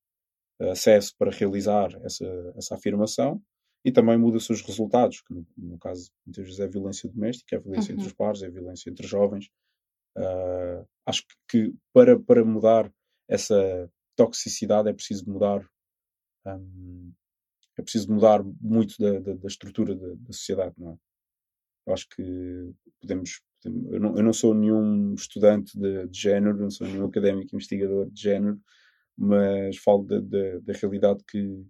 acesso 0.60 1.14
para 1.18 1.30
realizar 1.30 1.90
essa, 2.04 2.24
essa 2.56 2.74
afirmação 2.74 3.42
e 3.84 3.90
também 3.90 4.16
muda-se 4.16 4.52
os 4.52 4.62
resultados, 4.62 5.22
que 5.22 5.34
no, 5.34 5.46
no, 5.56 5.78
caso 5.78 6.10
muitas 6.24 6.44
vezes 6.44 6.60
é 6.60 6.68
violência 6.68 7.08
doméstica, 7.08 7.56
é 7.56 7.58
violência 7.58 7.92
uhum. 7.92 7.98
entre 7.98 8.08
os 8.08 8.14
pares, 8.14 8.42
é 8.42 8.50
violência 8.50 8.90
entre 8.90 9.06
jovens. 9.06 9.50
Uh, 10.16 10.86
acho 11.06 11.24
que 11.48 11.74
para, 11.92 12.18
para 12.18 12.44
mudar 12.44 12.92
essa 13.28 13.90
toxicidade 14.14 14.88
é 14.88 14.92
preciso 14.92 15.28
mudar 15.28 15.66
um, 16.46 17.12
é 17.78 17.82
preciso 17.82 18.12
mudar 18.12 18.42
muito 18.60 18.96
da, 18.98 19.18
da, 19.18 19.34
da 19.34 19.46
estrutura 19.46 19.94
da, 19.94 20.08
da, 20.08 20.32
sociedade, 20.32 20.74
não 20.78 20.92
é? 20.92 20.96
Eu 21.86 21.94
acho 21.94 22.08
que 22.10 22.72
podemos, 23.00 23.40
podemos 23.60 23.92
eu, 23.92 24.00
não, 24.00 24.16
eu, 24.16 24.22
não, 24.22 24.32
sou 24.32 24.54
nenhum 24.54 25.14
estudante 25.14 25.76
de, 25.78 26.06
de 26.06 26.18
género, 26.18 26.58
não 26.58 26.70
sou 26.70 26.86
nenhum 26.86 27.06
académico 27.06 27.56
investigador 27.56 28.08
de 28.10 28.22
género, 28.22 28.60
mas 29.22 29.76
falo 29.76 30.04
da, 30.04 30.18
da 30.18 30.72
realidade 30.72 31.22
que, 31.30 31.64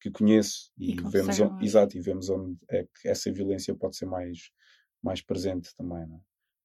que 0.00 0.10
conheço 0.10 0.72
e, 0.76 0.92
e 0.92 0.94
vemos 1.10 1.38
onde, 1.38 1.64
exato, 1.64 1.96
e 1.96 2.00
vemos 2.00 2.28
onde 2.28 2.58
é 2.68 2.82
que 2.84 3.08
essa 3.08 3.32
violência 3.32 3.72
pode 3.72 3.96
ser 3.96 4.06
mais, 4.06 4.50
mais 5.00 5.22
presente 5.22 5.70
também. 5.76 6.04
Não 6.08 6.16
é? 6.16 6.20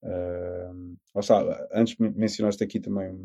Uh, 0.06 1.20
está, 1.20 1.68
antes 1.72 1.96
mencionaste 1.98 2.64
aqui 2.64 2.80
também 2.80 3.16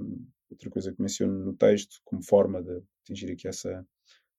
outra 0.50 0.70
coisa 0.70 0.92
que 0.92 1.00
menciono 1.00 1.46
no 1.46 1.54
texto, 1.54 1.98
como 2.04 2.22
forma 2.22 2.62
de 2.62 2.82
atingir 3.02 3.32
aqui 3.32 3.48
essa 3.48 3.84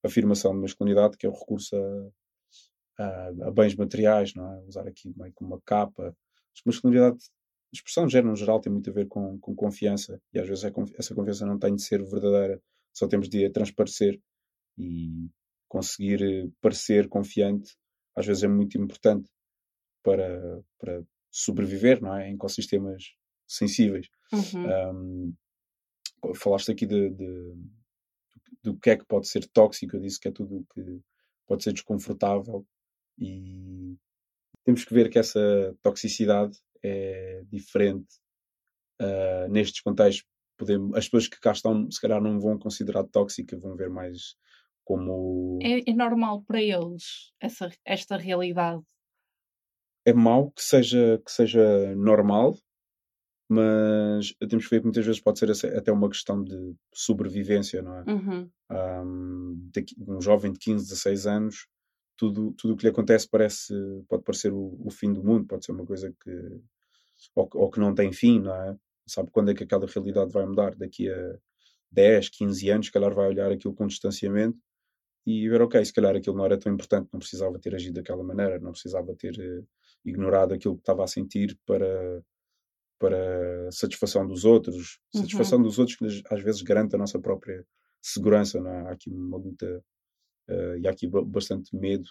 afirmação 0.04 0.52
de 0.52 0.60
masculinidade, 0.60 1.16
que 1.16 1.26
é 1.26 1.28
o 1.28 1.34
recurso 1.34 1.76
a, 1.76 3.02
a, 3.02 3.28
a 3.48 3.50
bens 3.50 3.74
materiais, 3.74 4.32
não 4.34 4.50
é? 4.52 4.60
Usar 4.62 4.86
aqui 4.86 5.12
meio 5.16 5.32
como 5.34 5.54
uma 5.54 5.60
capa. 5.66 6.16
Acho 6.52 6.62
que 6.62 6.68
masculinidade, 6.68 7.18
expressão 7.72 8.06
de 8.06 8.12
género 8.12 8.30
no 8.30 8.36
geral 8.36 8.60
tem 8.60 8.72
muito 8.72 8.90
a 8.90 8.92
ver 8.92 9.06
com, 9.06 9.38
com 9.38 9.54
confiança, 9.54 10.20
e 10.32 10.38
às 10.38 10.48
vezes 10.48 10.64
é 10.64 10.72
essa 10.98 11.14
confiança 11.14 11.46
não 11.46 11.58
tem 11.58 11.74
de 11.74 11.82
ser 11.82 12.02
verdadeira, 12.02 12.60
só 12.92 13.06
temos 13.06 13.28
de 13.28 13.44
a 13.46 13.50
transparecer 13.50 14.20
e 14.76 15.28
conseguir 15.68 16.22
eh, 16.22 16.48
parecer 16.60 17.08
confiante, 17.08 17.76
às 18.16 18.26
vezes 18.26 18.42
é 18.42 18.48
muito 18.48 18.76
importante 18.76 19.30
para, 20.02 20.62
para 20.78 21.02
sobreviver, 21.30 22.02
não 22.02 22.16
é? 22.16 22.28
Em 22.28 22.34
ecossistemas 22.34 23.14
sensíveis. 23.46 24.08
Uhum. 24.32 25.34
Um, 26.24 26.34
falaste 26.34 26.72
aqui 26.72 26.86
de, 26.86 27.10
de, 27.10 27.54
do 28.62 28.78
que 28.78 28.90
é 28.90 28.96
que 28.96 29.06
pode 29.06 29.28
ser 29.28 29.46
tóxico, 29.48 29.96
eu 29.96 30.00
disse 30.00 30.18
que 30.18 30.28
é 30.28 30.32
tudo 30.32 30.58
o 30.58 30.66
que 30.74 31.00
pode 31.46 31.62
ser 31.62 31.72
desconfortável 31.72 32.66
e 33.18 33.96
temos 34.64 34.84
que 34.84 34.94
ver 34.94 35.08
que 35.08 35.18
essa 35.18 35.76
toxicidade 35.82 36.58
é 36.82 37.42
diferente 37.50 38.08
uh, 39.00 39.48
nestes 39.50 39.80
contextos. 39.80 40.28
Podemos, 40.58 40.96
as 40.96 41.04
pessoas 41.04 41.26
que 41.26 41.40
cá 41.40 41.52
estão, 41.52 41.90
se 41.90 42.00
calhar, 42.00 42.20
não 42.20 42.38
vão 42.38 42.58
considerar 42.58 43.04
tóxica, 43.04 43.58
vão 43.58 43.76
ver 43.76 43.88
mais 43.88 44.36
como. 44.84 45.58
É, 45.62 45.90
é 45.90 45.94
normal 45.94 46.42
para 46.42 46.62
eles 46.62 47.32
essa, 47.40 47.70
esta 47.84 48.16
realidade 48.16 48.84
é 50.04 50.12
mau 50.12 50.50
que 50.50 50.62
seja, 50.62 51.20
que 51.24 51.30
seja 51.30 51.94
normal, 51.94 52.56
mas 53.48 54.32
temos 54.48 54.64
que 54.64 54.70
ver 54.70 54.80
que 54.80 54.86
muitas 54.86 55.04
vezes 55.04 55.20
pode 55.20 55.38
ser 55.38 55.76
até 55.76 55.90
uma 55.92 56.08
questão 56.08 56.42
de 56.42 56.74
sobrevivência, 56.94 57.82
não 57.82 57.96
é? 57.96 58.04
Uhum. 58.10 58.50
Um, 58.70 59.70
um 60.08 60.20
jovem 60.20 60.52
de 60.52 60.58
15, 60.58 60.88
16 60.88 61.26
anos, 61.26 61.66
tudo 62.20 62.52
tudo 62.52 62.74
o 62.74 62.76
que 62.76 62.84
lhe 62.84 62.90
acontece 62.90 63.26
parece, 63.26 63.72
pode 64.06 64.22
parecer 64.22 64.52
o, 64.52 64.76
o, 64.84 64.90
fim 64.90 65.10
do 65.10 65.24
mundo, 65.24 65.46
pode 65.46 65.64
ser 65.64 65.72
uma 65.72 65.86
coisa 65.86 66.14
que 66.22 66.30
ou, 67.34 67.48
ou, 67.54 67.70
que 67.70 67.80
não 67.80 67.94
tem 67.94 68.12
fim, 68.12 68.40
não 68.40 68.54
é? 68.54 68.76
Sabe 69.06 69.30
quando 69.30 69.50
é 69.50 69.54
que 69.54 69.64
aquela 69.64 69.86
realidade 69.86 70.30
vai 70.30 70.44
mudar? 70.44 70.74
Daqui 70.76 71.10
a 71.10 71.38
10, 71.92 72.28
15 72.28 72.70
anos, 72.70 72.86
se 72.86 72.92
calhar 72.92 73.14
vai 73.14 73.28
olhar 73.28 73.50
aquilo 73.50 73.74
com 73.74 73.86
distanciamento 73.86 74.58
e 75.26 75.48
ver, 75.48 75.62
ok, 75.62 75.82
se 75.84 75.92
calhar 75.92 76.14
aquilo 76.14 76.36
não 76.36 76.44
era 76.44 76.58
tão 76.58 76.72
importante, 76.72 77.08
não 77.12 77.20
precisava 77.20 77.58
ter 77.58 77.74
agido 77.74 77.94
daquela 77.94 78.22
maneira, 78.22 78.58
não 78.58 78.72
precisava 78.72 79.14
ter 79.16 79.34
uh, 79.38 79.66
ignorado 80.04 80.54
aquilo 80.54 80.76
que 80.76 80.82
estava 80.82 81.04
a 81.04 81.06
sentir 81.06 81.58
para, 81.66 82.22
para 82.98 83.70
satisfação 83.72 84.26
dos 84.26 84.44
outros, 84.44 85.00
uhum. 85.14 85.22
satisfação 85.22 85.62
dos 85.62 85.78
outros 85.78 85.96
que 85.96 86.04
às 86.30 86.42
vezes 86.42 86.62
garante 86.62 86.94
a 86.94 86.98
nossa 86.98 87.18
própria 87.18 87.64
segurança, 88.02 88.60
não 88.60 88.70
é? 88.70 88.80
Há 88.88 88.90
aqui 88.92 89.10
uma 89.10 89.38
luta 89.38 89.82
uh, 90.50 90.78
e 90.78 90.86
há 90.86 90.90
aqui 90.90 91.08
bastante 91.08 91.74
medo 91.74 92.08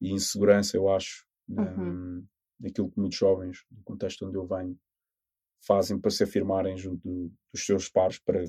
e 0.00 0.12
insegurança, 0.12 0.76
eu 0.76 0.90
acho, 0.90 1.26
uhum. 1.48 2.18
um, 2.18 2.26
daquilo 2.58 2.90
que 2.90 2.98
muitos 2.98 3.18
jovens, 3.18 3.64
do 3.70 3.82
contexto 3.82 4.26
onde 4.26 4.36
eu 4.36 4.46
venho, 4.46 4.78
fazem 5.66 5.98
para 5.98 6.10
se 6.10 6.22
afirmarem 6.22 6.76
junto 6.76 7.02
do, 7.02 7.32
dos 7.52 7.64
seus 7.64 7.88
pares, 7.88 8.18
para 8.18 8.44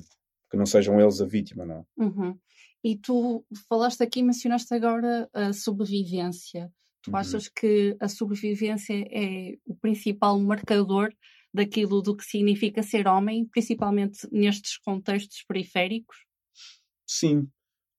que 0.50 0.56
não 0.56 0.66
sejam 0.66 1.00
eles 1.00 1.20
a 1.20 1.26
vítima, 1.26 1.64
não 1.64 1.76
é? 1.76 2.04
Uhum. 2.04 2.38
E 2.82 2.96
tu 2.96 3.44
falaste 3.68 4.02
aqui, 4.02 4.22
mencionaste 4.22 4.72
agora 4.72 5.28
a 5.32 5.52
sobrevivência. 5.52 6.72
Tu 7.02 7.10
uhum. 7.10 7.16
achas 7.16 7.48
que 7.48 7.96
a 8.00 8.08
sobrevivência 8.08 8.94
é 9.10 9.56
o 9.66 9.74
principal 9.74 10.38
marcador 10.38 11.12
daquilo 11.52 12.02
do 12.02 12.16
que 12.16 12.24
significa 12.24 12.82
ser 12.82 13.06
homem, 13.08 13.46
principalmente 13.46 14.28
nestes 14.30 14.78
contextos 14.78 15.42
periféricos? 15.46 16.16
Sim. 17.06 17.48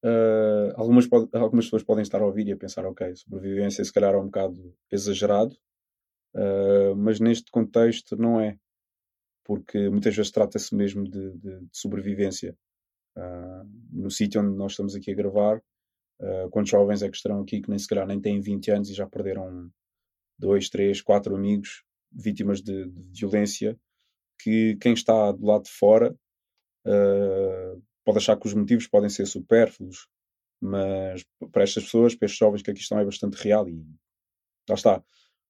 Uh, 0.03 0.71
algumas, 0.75 1.07
algumas 1.33 1.65
pessoas 1.65 1.83
podem 1.83 2.03
estar 2.03 2.21
a 2.21 2.25
ouvir 2.25 2.47
e 2.47 2.53
a 2.53 2.57
pensar, 2.57 2.85
ok, 2.85 3.15
sobrevivência 3.15 3.83
se 3.83 3.91
calhar 3.91 4.13
é 4.13 4.17
um 4.17 4.25
bocado 4.25 4.73
exagerado, 4.91 5.55
uh, 6.35 6.95
mas 6.95 7.19
neste 7.19 7.51
contexto 7.51 8.15
não 8.15 8.39
é, 8.39 8.57
porque 9.43 9.89
muitas 9.89 10.15
vezes 10.15 10.31
trata-se 10.31 10.73
mesmo 10.73 11.03
de, 11.03 11.33
de, 11.33 11.59
de 11.59 11.77
sobrevivência. 11.77 12.57
Uh, 13.17 13.67
no 13.91 14.09
sítio 14.09 14.41
onde 14.41 14.55
nós 14.55 14.71
estamos 14.71 14.95
aqui 14.95 15.11
a 15.11 15.15
gravar, 15.15 15.61
Uh, 16.21 16.49
quantos 16.49 16.71
jovens 16.71 17.01
é 17.01 17.09
que 17.09 17.15
estarão 17.15 17.41
aqui 17.41 17.61
que 17.61 17.69
nem 17.69 17.79
se 17.79 17.87
calhar 17.87 18.05
nem 18.05 18.19
têm 18.19 18.41
20 18.41 18.71
anos 18.71 18.89
e 18.89 18.93
já 18.93 19.07
perderam 19.07 19.71
dois, 20.37 20.69
três, 20.69 21.01
quatro 21.01 21.33
amigos 21.33 21.83
vítimas 22.11 22.61
de, 22.61 22.89
de 22.89 23.19
violência 23.21 23.79
que 24.37 24.75
quem 24.81 24.93
está 24.93 25.31
do 25.31 25.45
lado 25.45 25.63
de 25.63 25.71
fora 25.71 26.13
uh, 26.85 27.83
pode 28.09 28.17
achar 28.17 28.37
que 28.37 28.47
os 28.47 28.53
motivos 28.53 28.87
podem 28.87 29.09
ser 29.09 29.25
supérfluos, 29.25 30.07
mas 30.61 31.23
para 31.51 31.63
estas 31.63 31.83
pessoas, 31.83 32.15
para 32.15 32.25
estes 32.25 32.39
jovens 32.39 32.61
que 32.61 32.71
aqui 32.71 32.81
estão, 32.81 32.99
é 32.99 33.05
bastante 33.05 33.35
real 33.35 33.67
e 33.69 33.85
lá 34.67 34.75
está. 34.75 35.03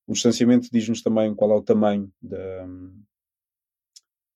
O 0.07 0.13
distanciamento 0.13 0.69
diz-nos 0.71 1.01
também 1.01 1.33
qual 1.35 1.51
é 1.51 1.55
o 1.55 1.61
tamanho 1.61 2.11
da, 2.21 2.67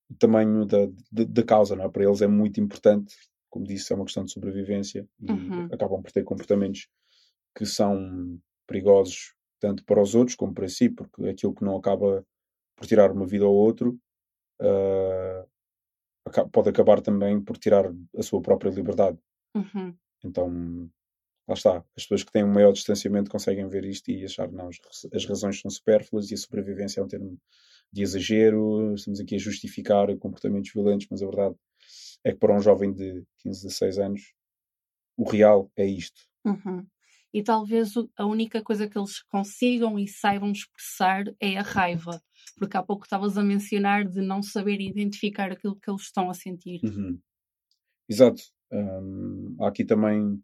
o 0.10 0.16
tamanho 0.16 0.66
da, 0.66 0.86
da, 1.12 1.24
da 1.24 1.44
causa, 1.44 1.76
não 1.76 1.86
é? 1.86 1.90
Para 1.90 2.04
eles 2.04 2.22
é 2.22 2.28
muito 2.28 2.60
importante 2.60 3.16
como 3.54 3.68
disse, 3.68 3.94
é 3.94 3.96
uma 3.96 4.06
questão 4.06 4.26
de 4.26 4.32
sobrevivência 4.32 5.08
e 5.20 5.32
uhum. 5.32 5.66
acabam 5.72 6.02
por 6.02 6.12
ter 6.12 6.24
comportamentos 6.24 6.88
que 7.56 7.68
são 7.68 8.40
perigosos 8.66 9.36
tanto 9.60 9.86
para 9.86 10.02
os 10.02 10.16
outros 10.16 10.36
como 10.36 10.56
para 10.56 10.68
si, 10.68 10.90
porque 10.90 11.30
aquilo 11.30 11.54
que 11.54 11.64
não 11.64 11.78
acaba 11.78 12.26
por 12.76 12.88
tirar 12.88 13.12
uma 13.12 13.28
vida 13.28 13.46
ao 13.46 13.54
outro 13.54 13.92
uh, 14.60 15.23
pode 16.52 16.70
acabar 16.70 17.02
também 17.02 17.42
por 17.42 17.58
tirar 17.58 17.86
a 18.18 18.24
sua 18.24 18.42
própria 18.42 18.70
liberdade. 18.70 19.18
Uhum. 19.56 19.96
Então, 20.24 20.90
lá 21.48 21.54
está. 21.54 21.78
As 21.96 22.04
pessoas 22.04 22.24
que 22.24 22.32
têm 22.32 22.44
um 22.44 22.52
maior 22.52 22.72
distanciamento 22.72 23.30
conseguem 23.30 23.68
ver 23.68 23.86
isto 23.86 24.10
e 24.10 24.24
achar 24.24 24.52
não, 24.52 24.70
as 25.14 25.26
razões 25.26 25.60
são 25.60 25.70
supérfluas 25.70 26.32
e 26.32 26.34
a 26.34 26.38
sobrevivência 26.38 27.02
é 27.02 27.04
um 27.04 27.08
termo 27.08 27.38
de 27.92 28.02
exagero. 28.02 28.94
Estamos 28.94 29.20
aqui 29.20 29.36
a 29.36 29.40
justificar 29.40 30.16
comportamentos 30.18 30.72
violentos, 30.74 31.08
mas 31.10 31.22
a 31.22 31.26
verdade 31.26 31.56
é 32.24 32.32
que 32.32 32.38
para 32.38 32.56
um 32.56 32.62
jovem 32.62 32.94
de 32.94 33.24
15, 33.40 33.64
16 33.64 34.00
anos, 34.00 34.34
o 35.18 35.30
real 35.30 35.72
é 35.76 35.86
isto. 35.86 36.22
Uhum. 36.46 36.86
E 37.34 37.42
talvez 37.42 37.94
a 38.16 38.26
única 38.26 38.62
coisa 38.62 38.88
que 38.88 38.98
eles 38.98 39.22
consigam 39.24 39.98
e 39.98 40.08
saibam 40.08 40.52
expressar 40.52 41.26
é 41.40 41.58
a 41.58 41.64
raiva. 41.64 42.22
Porque 42.58 42.78
há 42.78 42.84
pouco 42.84 43.06
estavas 43.06 43.38
a 43.38 43.44
mencionar 43.44 44.08
de 44.08 44.22
não 44.22 44.44
saber 44.44 44.80
identificar 44.80 45.52
aquilo 45.52 45.76
que 45.76 45.90
eles 45.90 46.04
estão 46.04 46.30
a 46.30 46.34
sentir. 46.34 46.80
Uhum. 46.84 47.20
Exato. 48.08 48.42
Um, 48.72 49.56
há 49.60 49.68
aqui 49.68 49.84
também 49.84 50.40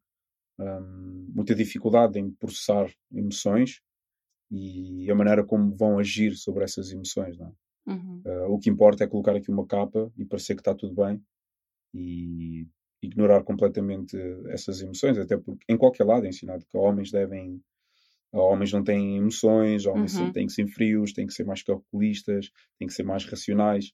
um, 0.59 1.31
muita 1.33 1.53
dificuldade 1.53 2.19
em 2.19 2.31
processar 2.31 2.91
emoções 3.11 3.81
e 4.51 5.09
a 5.11 5.15
maneira 5.15 5.43
como 5.43 5.75
vão 5.75 5.99
agir 5.99 6.35
sobre 6.35 6.63
essas 6.63 6.91
emoções. 6.91 7.37
Não 7.37 7.47
é? 7.47 7.51
Uhum. 7.91 8.21
Uh, 8.25 8.53
o 8.53 8.59
que 8.59 8.69
importa 8.69 9.03
é 9.03 9.07
colocar 9.07 9.35
aqui 9.35 9.51
uma 9.51 9.65
capa 9.65 10.11
e 10.17 10.25
parecer 10.25 10.55
que 10.55 10.61
está 10.61 10.73
tudo 10.73 10.95
bem 10.95 11.21
e 11.93 12.67
ignorar 13.01 13.43
completamente 13.43 14.17
essas 14.49 14.81
emoções, 14.81 15.17
até 15.17 15.37
porque 15.37 15.63
em 15.69 15.77
qualquer 15.77 16.05
lado 16.05 16.25
é 16.25 16.29
ensinado 16.29 16.65
que 16.69 16.77
homens 16.77 17.11
devem 17.11 17.61
homens 18.33 18.71
não 18.73 18.83
têm 18.83 19.17
emoções, 19.17 19.85
homens 19.85 20.17
Uhum. 20.17 20.31
têm 20.33 20.45
que 20.47 20.53
ser 20.53 20.67
frios, 20.67 21.13
têm 21.13 21.27
que 21.27 21.33
ser 21.33 21.45
mais 21.45 21.63
calculistas, 21.63 22.51
têm 22.77 22.87
que 22.87 22.93
ser 22.93 23.03
mais 23.03 23.25
racionais 23.25 23.91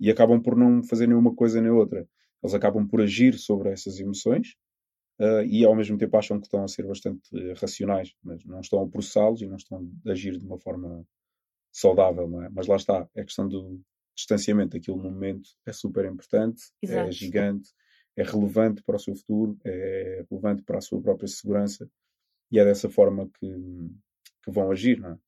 e 0.00 0.10
acabam 0.10 0.40
por 0.42 0.56
não 0.56 0.82
fazer 0.84 1.06
nenhuma 1.06 1.34
coisa 1.34 1.60
nem 1.60 1.70
outra. 1.70 2.08
Eles 2.42 2.54
acabam 2.54 2.86
por 2.86 3.00
agir 3.02 3.34
sobre 3.38 3.70
essas 3.70 3.98
emoções 4.00 4.54
ah, 5.20 5.42
e 5.46 5.64
ao 5.64 5.74
mesmo 5.76 5.98
tempo 5.98 6.16
acham 6.16 6.38
que 6.40 6.46
estão 6.46 6.64
a 6.64 6.68
ser 6.68 6.86
bastante 6.86 7.22
eh, 7.34 7.54
racionais, 7.54 8.14
mas 8.22 8.44
não 8.44 8.60
estão 8.60 8.82
a 8.82 8.88
processá-los 8.88 9.42
e 9.42 9.46
não 9.46 9.56
estão 9.56 9.88
a 10.06 10.12
agir 10.12 10.38
de 10.38 10.44
uma 10.46 10.58
forma 10.58 11.06
saudável, 11.72 12.28
não 12.28 12.42
é? 12.42 12.48
Mas 12.50 12.66
lá 12.66 12.76
está, 12.76 13.08
é 13.14 13.24
questão 13.24 13.48
do 13.48 13.80
distanciamento. 14.16 14.76
Aquilo 14.76 14.98
no 14.98 15.10
momento 15.10 15.50
é 15.66 15.72
super 15.72 16.04
importante, 16.06 16.62
é 16.86 17.10
Exato. 17.10 17.10
gigante, 17.10 17.70
é 18.16 18.22
relevante 18.22 18.82
para 18.82 18.96
o 18.96 18.98
seu 18.98 19.14
futuro, 19.14 19.58
é 19.64 20.24
relevante 20.30 20.62
para 20.62 20.78
a 20.78 20.80
sua 20.80 21.00
própria 21.00 21.28
segurança 21.28 21.88
e 22.50 22.58
é 22.58 22.64
dessa 22.64 22.88
forma 22.88 23.28
que, 23.38 23.46
que 24.42 24.50
vão 24.50 24.70
agir, 24.70 24.98
não 24.98 25.10
é? 25.10 25.18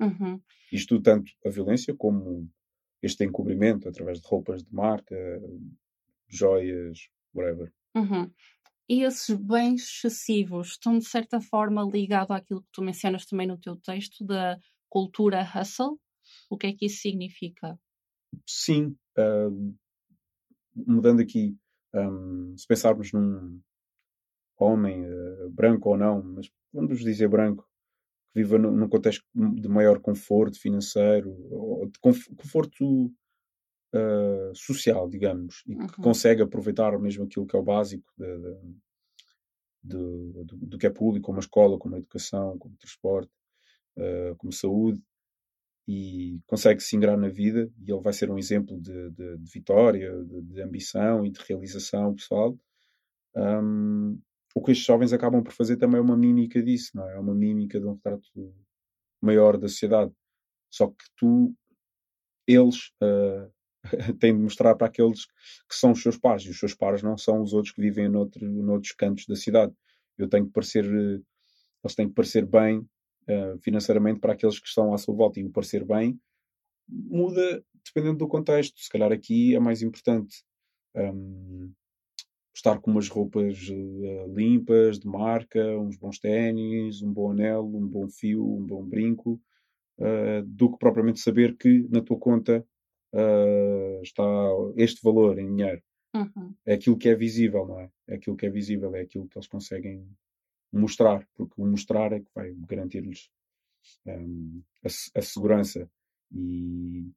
Uhum. 0.00 0.40
Isto 0.72 1.00
tanto 1.02 1.32
a 1.44 1.50
violência 1.50 1.94
como 1.94 2.48
este 3.02 3.24
encobrimento 3.24 3.88
através 3.88 4.20
de 4.20 4.28
roupas 4.28 4.62
de 4.62 4.72
marca, 4.72 5.14
joias, 6.28 7.08
whatever. 7.34 7.72
Uhum. 7.94 8.30
E 8.88 9.02
esses 9.02 9.36
bens 9.36 9.82
excessivos 9.82 10.68
estão 10.68 10.98
de 10.98 11.04
certa 11.04 11.40
forma 11.40 11.82
ligados 11.82 12.30
àquilo 12.30 12.62
que 12.62 12.70
tu 12.72 12.82
mencionas 12.82 13.26
também 13.26 13.46
no 13.46 13.58
teu 13.58 13.76
texto 13.76 14.24
da 14.24 14.58
cultura 14.88 15.42
hustle? 15.42 15.98
O 16.48 16.56
que 16.56 16.68
é 16.68 16.72
que 16.72 16.86
isso 16.86 17.02
significa? 17.02 17.78
Sim, 18.46 18.96
ah, 19.16 19.48
mudando 20.74 21.20
aqui, 21.20 21.56
ahm, 21.94 22.56
se 22.56 22.66
pensarmos 22.66 23.12
num 23.12 23.60
homem 24.58 25.04
ah, 25.06 25.48
branco 25.50 25.90
ou 25.90 25.96
não, 25.98 26.22
mas 26.22 26.50
vamos 26.72 27.00
dizer 27.00 27.28
branco, 27.28 27.64
que 28.34 28.42
viva 28.42 28.58
num, 28.58 28.72
num 28.72 28.88
contexto 28.88 29.24
de 29.34 29.68
maior 29.68 30.00
conforto 30.00 30.60
financeiro, 30.60 31.30
ou 31.52 31.86
de 31.86 31.98
conf- 32.00 32.28
conforto 32.36 33.12
ah, 33.94 34.52
social, 34.54 35.08
digamos, 35.08 35.62
e 35.66 35.76
que 35.76 35.82
Uhum. 35.98 36.04
consegue 36.04 36.42
aproveitar 36.42 36.98
mesmo 36.98 37.24
aquilo 37.24 37.46
que 37.46 37.56
é 37.56 37.58
o 37.58 37.62
básico 37.62 38.12
da- 38.18 38.38
da- 38.38 38.60
do, 39.82 40.44
do, 40.44 40.56
do 40.56 40.78
que 40.78 40.86
é 40.86 40.90
público, 40.90 41.26
como 41.26 41.38
a 41.38 41.40
escola, 41.40 41.78
como 41.78 41.94
a 41.94 41.98
educação, 41.98 42.58
como 42.58 42.74
o 42.74 42.78
transporte, 42.78 43.30
ah, 43.98 44.34
como 44.38 44.52
saúde, 44.52 45.02
e 45.88 46.40
consegue 46.48 46.82
se 46.82 46.96
ingrar 46.96 47.18
na 47.18 47.30
vida, 47.30 47.70
e 47.86 47.92
ele 47.92 48.02
vai 48.02 48.12
ser 48.14 48.30
um 48.30 48.38
exemplo 48.38 48.80
de, 48.80 49.10
de- 49.12 49.38
de 49.38 49.52
vitória, 49.52 50.12
de, 50.24 50.42
de 50.42 50.62
ambição 50.62 51.26
e 51.26 51.32
de 51.32 51.40
realização 51.48 52.14
pessoal. 52.16 52.58
Ahm, 53.36 54.18
o 54.54 54.62
que 54.62 54.72
estes 54.72 54.86
jovens 54.86 55.12
acabam 55.12 55.42
por 55.42 55.52
fazer 55.52 55.76
também 55.76 55.98
é 55.98 56.02
uma 56.02 56.16
mímica 56.16 56.62
disso, 56.62 56.92
não 56.94 57.08
é? 57.08 57.14
É 57.16 57.18
uma 57.20 57.34
mímica 57.34 57.80
de 57.80 57.86
um 57.86 57.94
retrato 57.94 58.28
maior 59.22 59.58
da 59.58 59.68
sociedade. 59.68 60.12
Só 60.70 60.88
que 60.88 61.04
tu, 61.16 61.54
eles, 62.46 62.90
ah, 63.02 63.48
têm 64.20 64.34
de 64.36 64.42
mostrar 64.42 64.74
para 64.76 64.86
aqueles 64.88 65.26
que 65.26 65.74
são 65.74 65.92
os 65.92 66.02
seus 66.02 66.18
pares, 66.18 66.44
e 66.44 66.50
os 66.50 66.58
seus 66.58 66.74
pares 66.74 67.02
não 67.02 67.16
são 67.18 67.42
os 67.42 67.52
outros 67.52 67.72
que 67.74 67.82
vivem 67.82 68.08
noutro, 68.08 68.46
noutros 68.48 68.92
cantos 68.92 69.26
da 69.26 69.36
cidade. 69.36 69.72
Eu 70.18 70.28
tenho 70.28 70.46
que 70.46 70.52
parecer, 70.52 70.84
eles 70.84 71.94
têm 71.96 72.08
que 72.08 72.14
parecer 72.14 72.46
bem 72.46 72.86
eh, 73.28 73.56
financeiramente 73.60 74.20
para 74.20 74.32
aqueles 74.32 74.58
que 74.58 74.68
estão 74.68 74.92
à 74.92 74.98
sua 74.98 75.14
volta, 75.14 75.38
e 75.38 75.44
o 75.44 75.50
parecer 75.50 75.84
bem 75.84 76.18
muda 76.88 77.62
dependendo 77.84 78.18
do 78.18 78.28
contexto. 78.28 78.80
Se 78.80 78.88
calhar 78.88 79.12
aqui 79.12 79.54
é 79.54 79.60
mais 79.60 79.82
importante 79.82 80.42
hum, 80.94 81.72
estar 82.54 82.80
com 82.80 82.90
umas 82.90 83.08
roupas 83.08 83.68
eh, 83.70 84.26
limpas, 84.28 84.98
de 84.98 85.06
marca, 85.06 85.78
uns 85.78 85.96
bons 85.96 86.18
ténis, 86.18 87.02
um 87.02 87.12
bom 87.12 87.30
anel, 87.30 87.64
um 87.64 87.86
bom 87.86 88.08
fio, 88.08 88.44
um 88.44 88.64
bom 88.64 88.84
brinco, 88.84 89.40
eh, 89.98 90.42
do 90.46 90.70
que 90.72 90.78
propriamente 90.78 91.20
saber 91.20 91.56
que 91.56 91.86
na 91.90 92.00
tua 92.00 92.18
conta 92.18 92.66
eh, 93.14 94.00
está 94.02 94.24
este 94.76 95.02
valor 95.02 95.38
em 95.38 95.54
dinheiro. 95.54 95.82
Uhum. 96.14 96.54
É 96.66 96.74
aquilo 96.74 96.98
que 96.98 97.08
é 97.08 97.14
visível, 97.14 97.66
não 97.66 97.80
é? 97.80 97.90
É 98.08 98.14
aquilo 98.16 98.36
que 98.36 98.46
é 98.46 98.50
visível, 98.50 98.94
é 98.94 99.02
aquilo 99.02 99.28
que 99.28 99.38
eles 99.38 99.48
conseguem 99.48 100.08
mostrar, 100.72 101.26
porque 101.34 101.54
o 101.60 101.66
mostrar 101.66 102.12
é 102.12 102.20
que 102.20 102.30
vai 102.34 102.52
garantir-lhes 102.68 103.30
hum, 104.06 104.62
a, 104.84 104.88
a 105.18 105.22
segurança 105.22 105.90
e, 106.32 107.10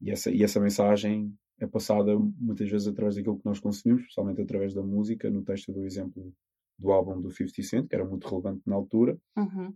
e 0.00 0.10
essa, 0.10 0.30
e 0.30 0.42
essa 0.42 0.60
mensagem 0.60 1.36
é 1.58 1.66
passada 1.66 2.16
muitas 2.18 2.68
vezes 2.70 2.88
através 2.88 3.14
daquilo 3.16 3.38
que 3.38 3.46
nós 3.46 3.60
consumimos, 3.60 4.02
especialmente 4.02 4.40
através 4.40 4.74
da 4.74 4.82
música. 4.82 5.30
No 5.30 5.44
texto 5.44 5.72
do 5.72 5.84
exemplo 5.84 6.32
do 6.78 6.90
álbum 6.90 7.20
do 7.20 7.30
50 7.30 7.62
Cent, 7.62 7.88
que 7.88 7.94
era 7.94 8.04
muito 8.04 8.26
relevante 8.28 8.62
na 8.66 8.74
altura, 8.74 9.16
Uhum. 9.36 9.72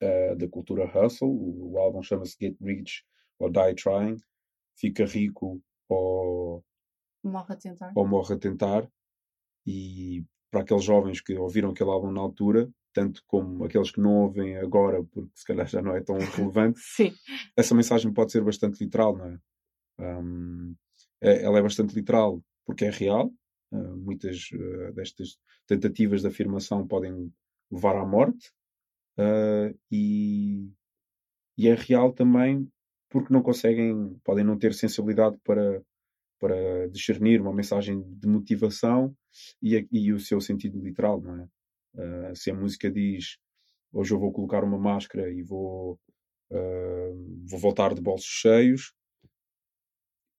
eh, 0.00 0.36
da 0.36 0.48
cultura 0.48 0.84
hustle. 0.84 1.28
O, 1.28 1.72
o 1.72 1.78
álbum 1.78 2.02
chama-se 2.02 2.36
Get 2.40 2.56
Rich 2.60 3.04
or 3.40 3.50
Die 3.50 3.74
Trying. 3.74 4.16
Fica 4.78 5.04
rico 5.06 5.60
ou, 5.88 6.62
Morre 7.24 7.54
a 7.54 7.56
tentar. 7.56 7.92
ou 7.96 8.06
morre 8.06 8.34
a 8.34 8.38
tentar. 8.38 8.88
E 9.66 10.24
para 10.56 10.62
aqueles 10.62 10.84
jovens 10.84 11.20
que 11.20 11.34
ouviram 11.36 11.70
aquele 11.70 11.90
álbum 11.90 12.10
na 12.10 12.20
altura, 12.20 12.66
tanto 12.94 13.22
como 13.26 13.62
aqueles 13.62 13.90
que 13.90 14.00
não 14.00 14.22
ouvem 14.22 14.56
agora, 14.56 15.04
porque 15.04 15.30
se 15.34 15.44
calhar 15.44 15.66
já 15.68 15.82
não 15.82 15.94
é 15.94 16.00
tão 16.00 16.16
relevante, 16.34 16.80
Sim. 16.80 17.12
essa 17.54 17.74
mensagem 17.74 18.10
pode 18.10 18.32
ser 18.32 18.42
bastante 18.42 18.82
literal, 18.82 19.14
não 19.18 19.26
é? 19.26 19.38
Hum, 19.98 20.74
é- 21.20 21.42
ela 21.42 21.58
é 21.58 21.62
bastante 21.62 21.94
literal 21.94 22.42
porque 22.64 22.86
é 22.86 22.90
real. 22.90 23.30
Uh, 23.70 23.96
muitas 23.98 24.48
uh, 24.52 24.92
destas 24.94 25.36
tentativas 25.66 26.22
de 26.22 26.28
afirmação 26.28 26.86
podem 26.86 27.30
levar 27.70 27.96
à 27.96 28.06
morte. 28.06 28.50
Uh, 29.18 29.76
e, 29.90 30.70
e 31.58 31.68
é 31.68 31.74
real 31.74 32.12
também 32.12 32.66
porque 33.10 33.32
não 33.32 33.42
conseguem, 33.42 34.18
podem 34.24 34.44
não 34.44 34.58
ter 34.58 34.72
sensibilidade 34.72 35.36
para, 35.44 35.82
para 36.38 36.88
discernir 36.90 37.40
uma 37.40 37.52
mensagem 37.52 38.02
de 38.02 38.28
motivação 38.28 39.14
e, 39.62 39.76
a- 39.76 39.84
e 39.92 40.12
o 40.12 40.20
seu 40.20 40.40
sentido 40.40 40.80
literal, 40.80 41.20
não 41.20 41.42
é? 41.42 41.48
Uh, 41.94 42.36
se 42.36 42.50
a 42.50 42.54
música 42.54 42.90
diz 42.90 43.38
hoje 43.92 44.14
eu 44.14 44.18
vou 44.20 44.32
colocar 44.32 44.64
uma 44.64 44.78
máscara 44.78 45.30
e 45.32 45.42
vou, 45.42 45.98
uh, 46.52 47.44
vou 47.48 47.58
voltar 47.60 47.94
de 47.94 48.00
bolsos 48.02 48.26
cheios, 48.28 48.92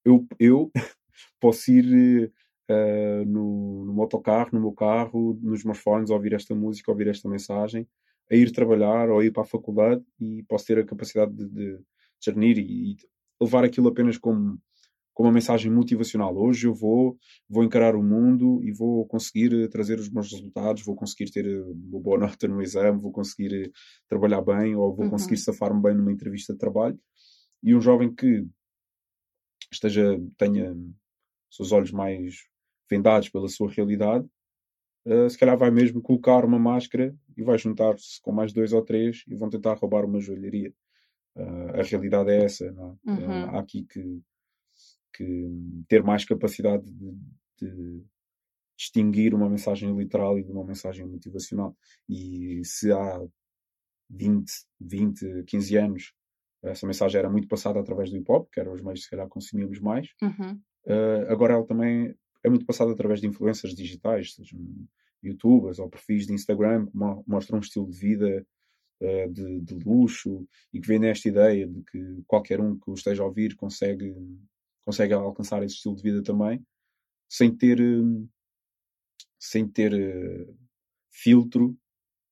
eu, 0.06 0.26
eu 0.40 0.72
posso 1.40 1.72
ir 1.72 2.32
uh, 2.70 3.26
no, 3.26 3.86
no 3.86 4.02
autocarro, 4.02 4.50
no 4.54 4.62
meu 4.62 4.72
carro, 4.74 5.40
nos 5.42 5.64
meus 5.64 5.80
fones, 5.80 6.10
ouvir 6.10 6.34
esta 6.34 6.56
música, 6.56 6.92
ouvir 6.92 7.08
esta 7.08 7.30
mensagem, 7.30 7.88
a 8.32 8.36
ir 8.36 8.52
trabalhar 8.52 9.10
ou 9.10 9.24
ir 9.24 9.32
para 9.32 9.44
a 9.44 9.46
faculdade 9.46 10.04
e 10.20 10.44
posso 10.48 10.66
ter 10.66 10.80
a 10.80 10.86
capacidade 10.86 11.34
de, 11.34 11.48
de 11.50 11.80
discernir 12.20 12.58
e, 12.58 12.94
e 12.94 12.98
levar 13.42 13.64
aquilo 13.64 13.90
apenas 13.90 14.18
como, 14.18 14.58
como 15.18 15.30
uma 15.30 15.34
mensagem 15.34 15.72
motivacional. 15.72 16.38
Hoje 16.38 16.68
eu 16.68 16.76
vou, 16.76 17.18
vou 17.50 17.64
encarar 17.64 17.96
o 17.96 18.04
mundo 18.04 18.62
e 18.64 18.72
vou 18.72 19.04
conseguir 19.08 19.52
eh, 19.52 19.68
trazer 19.68 19.98
os 19.98 20.12
meus 20.12 20.32
resultados, 20.32 20.86
vou 20.86 20.96
conseguir 20.96 21.32
ter 21.32 21.44
eh, 21.48 21.60
uma 21.60 22.00
boa 22.00 22.20
nota 22.38 22.48
no 22.48 22.62
exame, 22.62 23.02
vou 23.02 23.12
conseguir 23.12 23.52
eh, 23.66 23.72
trabalhar 24.08 24.42
bem 24.44 24.76
ou 24.76 24.94
vou 24.96 25.06
Uhum. 25.06 25.10
conseguir 25.10 25.38
safar-me 25.38 25.82
bem 25.82 25.96
numa 25.96 26.12
entrevista 26.12 26.54
de 26.54 26.60
trabalho. 26.60 27.00
E 27.64 27.74
um 27.74 27.82
jovem 27.82 28.14
que 28.14 28.46
esteja, 29.74 30.20
tenha 30.38 30.72
os 30.72 31.56
seus 31.56 31.72
olhos 31.72 31.92
mais 31.92 32.36
vendados 32.88 33.28
pela 33.30 33.48
sua 33.48 33.72
realidade, 33.72 34.24
eh, 35.08 35.30
se 35.30 35.38
calhar 35.40 35.58
vai 35.58 35.72
mesmo 35.72 36.00
colocar 36.00 36.46
uma 36.46 36.60
máscara 36.60 37.16
e 37.36 37.42
vai 37.44 37.58
juntar-se 37.58 38.22
com 38.22 38.32
mais 38.32 38.54
dois 38.54 38.72
ou 38.72 38.84
três 38.84 39.24
e 39.28 39.36
vão 39.36 39.50
tentar 39.50 39.74
roubar 39.80 40.06
uma 40.06 40.20
joalharia. 40.20 40.72
Eh, 41.36 41.80
a 41.82 41.84
realidade 41.84 42.30
é 42.30 42.44
essa, 42.46 42.72
não 42.72 43.00
é? 43.04 43.12
Uhum. 43.12 43.32
Eh, 43.32 43.46
há 43.50 43.60
aqui 43.60 43.84
que, 43.84 44.22
que 45.14 45.50
ter 45.88 46.04
mais 46.04 46.26
capacidade 46.26 46.84
de, 46.92 47.18
de 47.60 48.04
distinguir 48.78 49.34
uma 49.34 49.50
mensagem 49.50 49.96
literal 49.98 50.38
e 50.38 50.44
de 50.44 50.52
uma 50.52 50.64
mensagem 50.64 51.06
motivacional. 51.06 51.76
E 52.08 52.62
se 52.64 52.92
há 52.92 53.20
20, 54.10 54.52
20, 54.80 55.44
15 55.46 55.78
anos 55.78 56.14
essa 56.64 56.88
mensagem 56.88 57.20
era 57.20 57.30
muito 57.30 57.48
passada 57.48 57.80
através 57.80 58.10
do 58.10 58.18
hip 58.18 58.30
hop, 58.32 58.50
que 58.52 58.60
eram 58.60 58.74
os 58.74 58.82
meios 58.82 59.00
que 59.00 59.06
se 59.06 59.10
calhar 59.12 59.28
consumíamos 59.28 59.80
mais, 59.80 60.10
Uhum. 60.22 60.60
Uh, 60.86 61.30
agora 61.30 61.54
ela 61.54 61.66
também 61.66 62.16
é 62.42 62.50
muito 62.50 62.66
passada 62.66 62.90
através 62.94 63.20
de 63.20 63.28
influências 63.28 63.76
digitais, 63.76 64.34
sejam 64.36 64.58
youtubers 65.22 65.80
ou 65.80 65.90
perfis 65.90 66.26
de 66.26 66.32
Instagram 66.34 66.86
que 66.86 66.96
mo- 66.96 67.26
mostram 67.28 67.58
um 67.58 67.62
estilo 67.62 67.90
de 67.90 67.98
vida 67.98 68.48
uh, 69.02 69.30
de, 69.34 69.60
de 69.60 69.74
luxo 69.84 70.48
e 70.74 70.80
que 70.80 70.88
vendem 70.88 71.10
esta 71.10 71.28
ideia 71.28 71.68
de 71.68 71.84
que 71.84 72.24
qualquer 72.26 72.62
um 72.62 72.80
que 72.80 72.90
o 72.90 72.94
esteja 72.94 73.22
a 73.22 73.26
ouvir 73.26 73.54
consegue, 73.58 74.16
consegue 74.88 75.12
alcançar 75.12 75.62
esse 75.64 75.76
estilo 75.76 75.98
de 75.98 76.02
vida 76.02 76.24
também, 76.24 76.66
sem 77.30 77.54
ter, 77.54 77.82
um, 77.82 78.26
sem 79.38 79.68
ter 79.68 79.94
uh, 79.94 80.58
filtro 81.12 81.78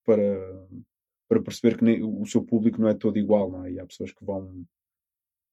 para, 0.06 0.70
para 1.28 1.44
perceber 1.44 1.78
que 1.78 2.02
o 2.02 2.26
seu 2.26 2.42
público 2.46 2.80
não 2.80 2.88
é 2.88 2.94
todo 2.94 3.20
igual, 3.20 3.52
não 3.52 3.66
é? 3.66 3.74
E 3.74 3.80
há 3.80 3.86
pessoas 3.86 4.14
que 4.14 4.24
vão, 4.24 4.66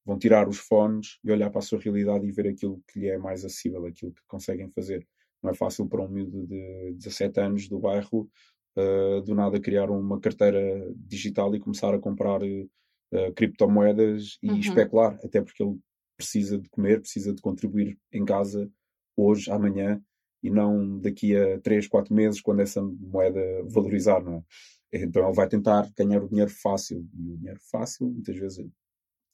vão 0.07 0.17
tirar 0.17 0.49
os 0.49 0.59
fones 0.59 1.19
e 1.25 1.33
olhar 1.33 1.51
para 1.51 1.59
a 1.59 1.63
sua 1.63 1.81
realidade 1.81 2.25
e 2.25 2.31
ver 2.31 2.47
aquilo 2.47 2.81
que 2.87 3.01
lhe 3.01 3.09
é 3.09 3.19
mais 3.19 3.45
acessível, 3.45 3.85
aquilo 3.85 4.13
que 4.13 4.23
conseguem 4.29 4.71
fazer. 4.71 5.05
Não 5.43 5.51
é 5.51 5.55
fácil 5.55 5.89
para 5.89 6.05
um 6.05 6.09
miúdo 6.09 6.47
de 6.47 6.95
17 6.99 7.41
anos 7.41 7.69
do 7.69 7.81
bairro 7.81 8.31
uh, 8.77 9.21
do 9.23 9.35
nada 9.35 9.61
criar 9.61 9.91
uma 9.91 10.21
carteira 10.21 10.89
digital 10.95 11.53
e 11.53 11.59
começar 11.59 11.93
a 11.93 11.99
comprar 11.99 12.41
uh, 12.45 13.33
criptomoedas 13.35 14.39
e 14.41 14.53
uhum. 14.53 14.59
especular, 14.61 15.19
até 15.25 15.43
porque 15.43 15.65
ele 15.65 15.81
precisa 16.23 16.59
de 16.59 16.69
comer, 16.71 17.01
precisa 17.01 17.35
de 17.35 17.43
contribuir 17.43 17.99
em 18.13 18.25
casa 18.25 18.71
hoje, 19.17 19.51
amanhã 19.51 20.03
e 20.43 20.51
não 20.51 20.99
daqui 20.99 21.37
a 21.37 21.61
3, 21.61 21.87
4 21.87 22.15
meses 22.15 22.41
quando 22.41 22.61
essa 22.61 22.83
moeda 22.83 23.41
valorizar, 23.69 24.23
não 24.23 24.39
é? 24.39 24.45
Então 24.93 25.25
ele 25.25 25.35
vai 25.35 25.49
tentar 25.49 25.91
ganhar 25.97 26.23
o 26.23 26.29
dinheiro 26.29 26.51
fácil 26.51 26.99
e 27.15 27.33
o 27.33 27.37
dinheiro 27.37 27.61
fácil 27.71 28.11
muitas 28.11 28.37
vezes 28.37 28.67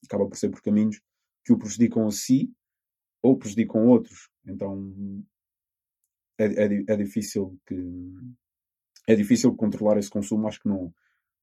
acaba 0.04 0.28
por 0.28 0.36
ser 0.36 0.50
por 0.50 0.62
caminhos 0.62 1.00
que 1.44 1.52
o 1.52 1.58
prejudicam 1.58 2.06
a 2.06 2.10
si 2.10 2.52
ou 3.22 3.36
prejudicam 3.36 3.86
outros. 3.86 4.30
Então 4.46 4.92
é, 6.38 6.44
é, 6.44 6.84
é 6.88 6.96
difícil 6.96 7.58
que 7.66 7.74
é 9.08 9.16
difícil 9.16 9.56
controlar 9.56 9.98
esse 9.98 10.10
consumo. 10.10 10.46
Acho 10.46 10.60
que 10.60 10.68
não, 10.68 10.94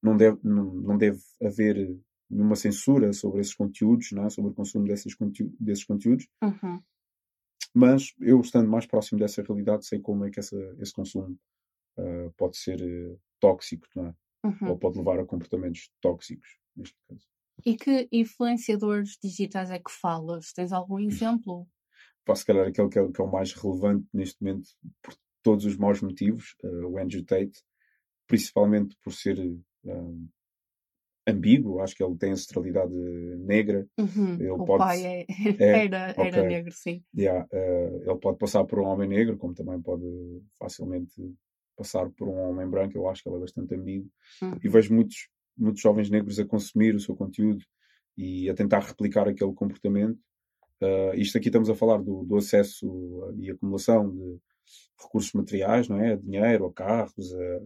não, 0.02 0.16
deve, 0.16 0.38
não, 0.42 0.72
não 0.74 0.96
deve 0.96 1.18
haver 1.42 1.98
nenhuma 2.28 2.56
censura 2.56 3.12
sobre 3.12 3.40
esses 3.40 3.54
conteúdos, 3.54 4.12
é? 4.12 4.30
sobre 4.30 4.50
o 4.50 4.54
consumo 4.54 4.84
desses, 4.86 5.14
conteúdos, 5.14 5.56
desses 5.58 5.84
conteúdos. 5.84 6.28
Uhum. 6.42 6.80
Mas 7.74 8.14
eu, 8.20 8.40
estando 8.40 8.68
mais 8.68 8.86
próximo 8.86 9.18
dessa 9.18 9.42
realidade, 9.42 9.86
sei 9.86 10.00
como 10.00 10.24
é 10.24 10.30
que 10.30 10.40
essa, 10.40 10.56
esse 10.78 10.92
consumo 10.92 11.38
uh, 11.98 12.32
pode 12.36 12.56
ser 12.56 12.80
uh, 12.80 13.20
tóxico, 13.38 13.86
é? 13.96 14.14
Uhum. 14.44 14.70
Ou 14.70 14.78
pode 14.78 14.98
levar 14.98 15.18
a 15.18 15.26
comportamentos 15.26 15.90
tóxicos, 16.00 16.58
neste 16.76 16.96
caso. 17.08 17.26
E 17.64 17.76
que 17.76 18.08
influenciadores 18.12 19.18
digitais 19.22 19.70
é 19.70 19.78
que 19.78 19.90
falas? 19.90 20.52
Tens 20.52 20.72
algum 20.72 20.98
exemplo? 21.00 21.66
Posso, 22.24 22.40
se 22.40 22.46
calhar, 22.46 22.66
aquele 22.66 22.88
que 22.88 22.98
é, 22.98 23.12
que 23.12 23.20
é 23.20 23.24
o 23.24 23.30
mais 23.30 23.52
relevante 23.52 24.06
neste 24.12 24.42
momento, 24.42 24.68
por 25.02 25.14
todos 25.42 25.64
os 25.64 25.76
maus 25.76 26.00
motivos, 26.00 26.54
uh, 26.64 26.86
o 26.88 26.98
Andrew 26.98 27.24
Tate, 27.24 27.62
principalmente 28.26 28.96
por 29.02 29.12
ser 29.12 29.38
uh, 29.38 30.28
ambíguo, 31.26 31.80
acho 31.80 31.94
que 31.96 32.04
ele 32.04 32.16
tem 32.16 32.32
ancestralidade 32.32 32.94
negra. 33.38 33.86
Uhum. 33.98 34.34
Ele 34.34 34.50
o 34.50 34.64
pode, 34.64 34.78
pai 34.78 35.04
é, 35.04 35.26
é, 35.58 35.84
era, 35.84 36.10
okay. 36.12 36.26
era 36.26 36.42
negro, 36.48 36.72
sim. 36.72 37.02
Yeah, 37.16 37.46
uh, 37.52 38.10
ele 38.10 38.18
pode 38.18 38.38
passar 38.38 38.64
por 38.64 38.78
um 38.78 38.84
homem 38.84 39.08
negro, 39.08 39.36
como 39.36 39.54
também 39.54 39.80
pode 39.80 40.04
facilmente 40.58 41.14
passar 41.76 42.08
por 42.10 42.28
um 42.28 42.36
homem 42.36 42.68
branco. 42.68 42.96
Eu 42.96 43.08
acho 43.08 43.22
que 43.22 43.28
ele 43.28 43.36
é 43.36 43.40
bastante 43.40 43.74
ambíguo. 43.74 44.08
Uhum. 44.40 44.58
E 44.62 44.68
vejo 44.68 44.94
muitos, 44.94 45.28
muitos 45.56 45.82
jovens 45.82 46.08
negros 46.08 46.38
a 46.38 46.46
consumir 46.46 46.94
o 46.94 47.00
seu 47.00 47.16
conteúdo 47.16 47.64
e 48.16 48.48
a 48.48 48.54
tentar 48.54 48.80
replicar 48.80 49.28
aquele 49.28 49.52
comportamento. 49.52 50.18
Uh, 50.80 51.14
isto 51.16 51.36
aqui 51.38 51.48
estamos 51.48 51.68
a 51.68 51.74
falar 51.74 51.98
do, 51.98 52.22
do 52.24 52.36
acesso 52.36 53.34
e 53.38 53.50
acumulação 53.50 54.10
de 54.10 54.38
recursos 55.02 55.32
materiais, 55.32 55.88
não 55.88 56.00
é? 56.00 56.16
dinheiro, 56.16 56.66
a 56.66 56.72
carros, 56.72 57.34
a, 57.34 57.60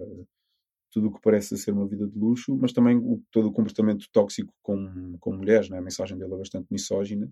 tudo 0.91 1.09
o 1.09 1.13
que 1.13 1.21
parece 1.21 1.57
ser 1.57 1.73
uma 1.73 1.87
vida 1.87 2.07
de 2.07 2.19
luxo, 2.19 2.57
mas 2.57 2.73
também 2.73 2.97
o, 2.97 3.23
todo 3.31 3.49
o 3.49 3.53
comportamento 3.53 4.07
tóxico 4.13 4.53
com, 4.63 5.17
com 5.19 5.33
mulheres, 5.37 5.69
não 5.69 5.77
é? 5.77 5.81
A 5.81 5.85
mensagem 5.85 6.19
dele 6.19 6.35
é 6.35 6.39
bastante 6.39 6.67
misógina 6.71 7.31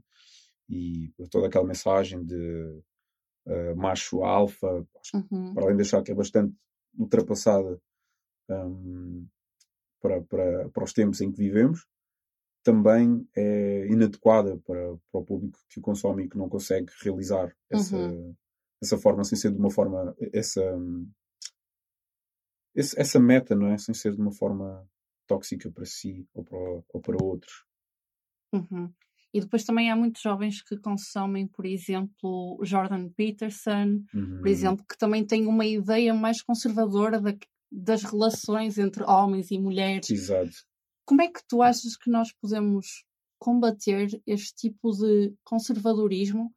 e 0.69 1.13
toda 1.31 1.47
aquela 1.47 1.67
mensagem 1.67 2.25
de 2.25 2.81
uh, 3.47 3.77
macho 3.77 4.23
alfa, 4.23 4.87
uhum. 5.15 5.55
para 5.55 5.65
além 5.65 5.77
de 5.77 5.83
achar 5.83 6.03
que 6.03 6.13
é 6.13 6.15
bastante 6.15 6.55
ultrapassada 6.97 7.81
um, 8.51 9.27
para, 10.01 10.23
para, 10.23 10.69
para 10.71 10.85
os 10.85 10.93
tempos 10.93 11.21
em 11.21 11.31
que 11.31 11.39
vivemos, 11.39 11.87
também 12.63 13.27
é 13.37 13.87
inadequada 13.87 14.59
para, 14.59 14.97
para 15.11 15.21
o 15.21 15.25
público 15.25 15.59
que 15.69 15.79
o 15.79 15.83
consome 15.83 16.25
e 16.25 16.29
que 16.29 16.37
não 16.37 16.49
consegue 16.49 16.93
realizar 17.03 17.55
essa, 17.71 17.97
uhum 17.97 18.35
dessa 18.81 18.97
forma, 18.97 19.25
sem 19.25 19.37
ser 19.37 19.51
de 19.51 19.59
uma 19.59 19.71
forma, 19.71 20.15
essa, 20.33 20.63
essa 22.75 23.19
meta, 23.19 23.55
não 23.55 23.69
é? 23.69 23.79
Sem 23.79 23.95
ser 23.95 24.15
de 24.15 24.21
uma 24.21 24.33
forma 24.33 24.89
tóxica 25.27 25.71
para 25.71 25.85
si 25.85 26.27
ou 26.33 26.45
para, 26.45 26.83
ou 26.89 27.01
para 27.01 27.25
outros. 27.25 27.65
Uhum. 28.53 28.93
E 29.33 29.41
depois 29.41 29.63
também 29.63 29.91
há 29.91 29.97
muitos 29.97 30.23
jovens 30.23 30.63
que 30.63 30.77
consomem, 30.79 31.47
por 31.47 31.67
exemplo, 31.67 32.59
Jordan 32.63 33.11
Peterson, 33.11 34.03
uhum. 34.15 34.39
por 34.39 34.49
exemplo, 34.49 34.85
que 34.89 34.97
também 34.97 35.25
tem 35.25 35.47
uma 35.47 35.67
ideia 35.67 36.15
mais 36.15 36.41
conservadora 36.41 37.21
da, 37.21 37.35
das 37.71 38.03
relações 38.03 38.79
entre 38.79 39.05
homens 39.05 39.51
e 39.51 39.59
mulheres. 39.59 40.09
Exato. 40.09 40.51
Como 41.05 41.21
é 41.21 41.29
que 41.29 41.41
tu 41.47 41.63
achas 41.63 41.97
que 41.97 42.11
nós 42.11 42.33
podemos 42.33 43.05
combater 43.39 44.21
este 44.27 44.55
tipo 44.55 44.91
de 44.93 45.35
conservadorismo 45.45 46.53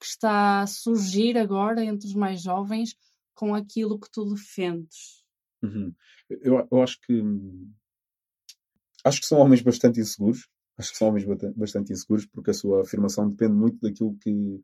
que 0.00 0.06
está 0.06 0.62
a 0.62 0.66
surgir 0.66 1.36
agora 1.36 1.84
entre 1.84 2.06
os 2.06 2.14
mais 2.14 2.42
jovens 2.42 2.96
com 3.34 3.54
aquilo 3.54 3.98
que 3.98 4.10
tu 4.10 4.24
defendes? 4.32 5.21
Uhum. 5.62 5.94
Eu, 6.28 6.66
eu 6.70 6.82
acho 6.82 7.00
que 7.00 7.22
acho 9.04 9.20
que 9.20 9.26
são 9.26 9.38
homens 9.38 9.62
bastante 9.62 10.00
inseguros. 10.00 10.48
Acho 10.78 10.92
que 10.92 10.98
são 10.98 11.08
homens 11.08 11.24
bastante 11.54 11.92
inseguros 11.92 12.26
porque 12.26 12.50
a 12.50 12.54
sua 12.54 12.82
afirmação 12.82 13.28
depende 13.28 13.54
muito 13.54 13.78
daquilo 13.80 14.16
que 14.18 14.60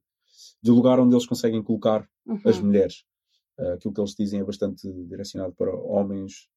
do 0.62 0.74
lugar 0.74 0.98
onde 0.98 1.14
eles 1.14 1.26
conseguem 1.26 1.62
colocar 1.62 2.08
uhum. 2.26 2.40
as 2.44 2.58
mulheres. 2.60 3.04
Uh, 3.58 3.72
aquilo 3.72 3.92
que 3.92 4.00
eles 4.00 4.14
dizem 4.14 4.40
é 4.40 4.44
bastante 4.44 4.90
direcionado 5.04 5.52
para 5.54 5.74
homens 5.74 6.48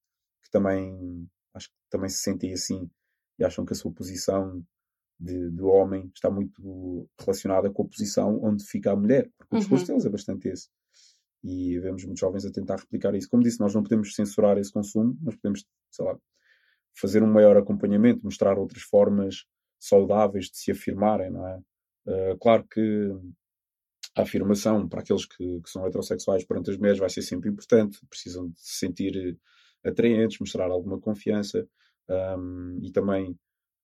que 0.43 0.49
também 0.51 1.27
acho 1.53 1.69
que 1.69 1.75
também 1.89 2.09
se 2.09 2.21
sentem 2.21 2.53
assim 2.53 2.89
e 3.37 3.43
acham 3.43 3.65
que 3.65 3.73
a 3.73 3.75
sua 3.75 3.91
posição 3.91 4.63
de, 5.19 5.49
do 5.51 5.67
homem 5.67 6.11
está 6.13 6.29
muito 6.29 7.07
relacionada 7.19 7.71
com 7.71 7.83
a 7.83 7.87
posição 7.87 8.39
onde 8.43 8.65
fica 8.65 8.91
a 8.91 8.95
mulher, 8.95 9.29
porque 9.37 9.55
o 9.55 9.59
discurso 9.59 9.83
uhum. 9.83 9.87
deles 9.89 10.05
é 10.05 10.09
bastante 10.09 10.47
esse. 10.47 10.69
E 11.43 11.79
vemos 11.79 12.03
muitos 12.03 12.19
jovens 12.19 12.45
a 12.45 12.51
tentar 12.51 12.77
replicar 12.77 13.15
isso. 13.15 13.29
Como 13.29 13.43
disse, 13.43 13.59
nós 13.59 13.73
não 13.73 13.83
podemos 13.83 14.13
censurar 14.15 14.57
esse 14.57 14.71
consumo, 14.71 15.17
mas 15.21 15.35
podemos, 15.35 15.65
sei 15.89 16.05
lá, 16.05 16.17
fazer 16.99 17.23
um 17.23 17.31
maior 17.31 17.57
acompanhamento, 17.57 18.23
mostrar 18.23 18.57
outras 18.57 18.83
formas 18.83 19.45
saudáveis 19.79 20.45
de 20.45 20.57
se 20.57 20.71
afirmarem, 20.71 21.31
não 21.31 21.47
é? 21.47 21.59
Uh, 22.05 22.37
claro 22.39 22.65
que 22.67 23.09
a 24.15 24.23
afirmação 24.23 24.87
para 24.87 25.01
aqueles 25.01 25.25
que, 25.25 25.61
que, 25.61 25.69
são 25.69 25.85
heterossexuais 25.85 26.43
perante 26.43 26.71
as 26.71 26.77
mulheres 26.77 26.99
vai 26.99 27.09
ser 27.09 27.21
sempre 27.21 27.49
importante, 27.49 27.99
precisam 28.09 28.49
de 28.49 28.59
se 28.59 28.79
sentir 28.79 29.37
atraentes, 29.83 30.39
mostrar 30.39 30.69
alguma 30.69 30.99
confiança 30.99 31.67
um, 32.37 32.79
e 32.83 32.91
também 32.91 33.37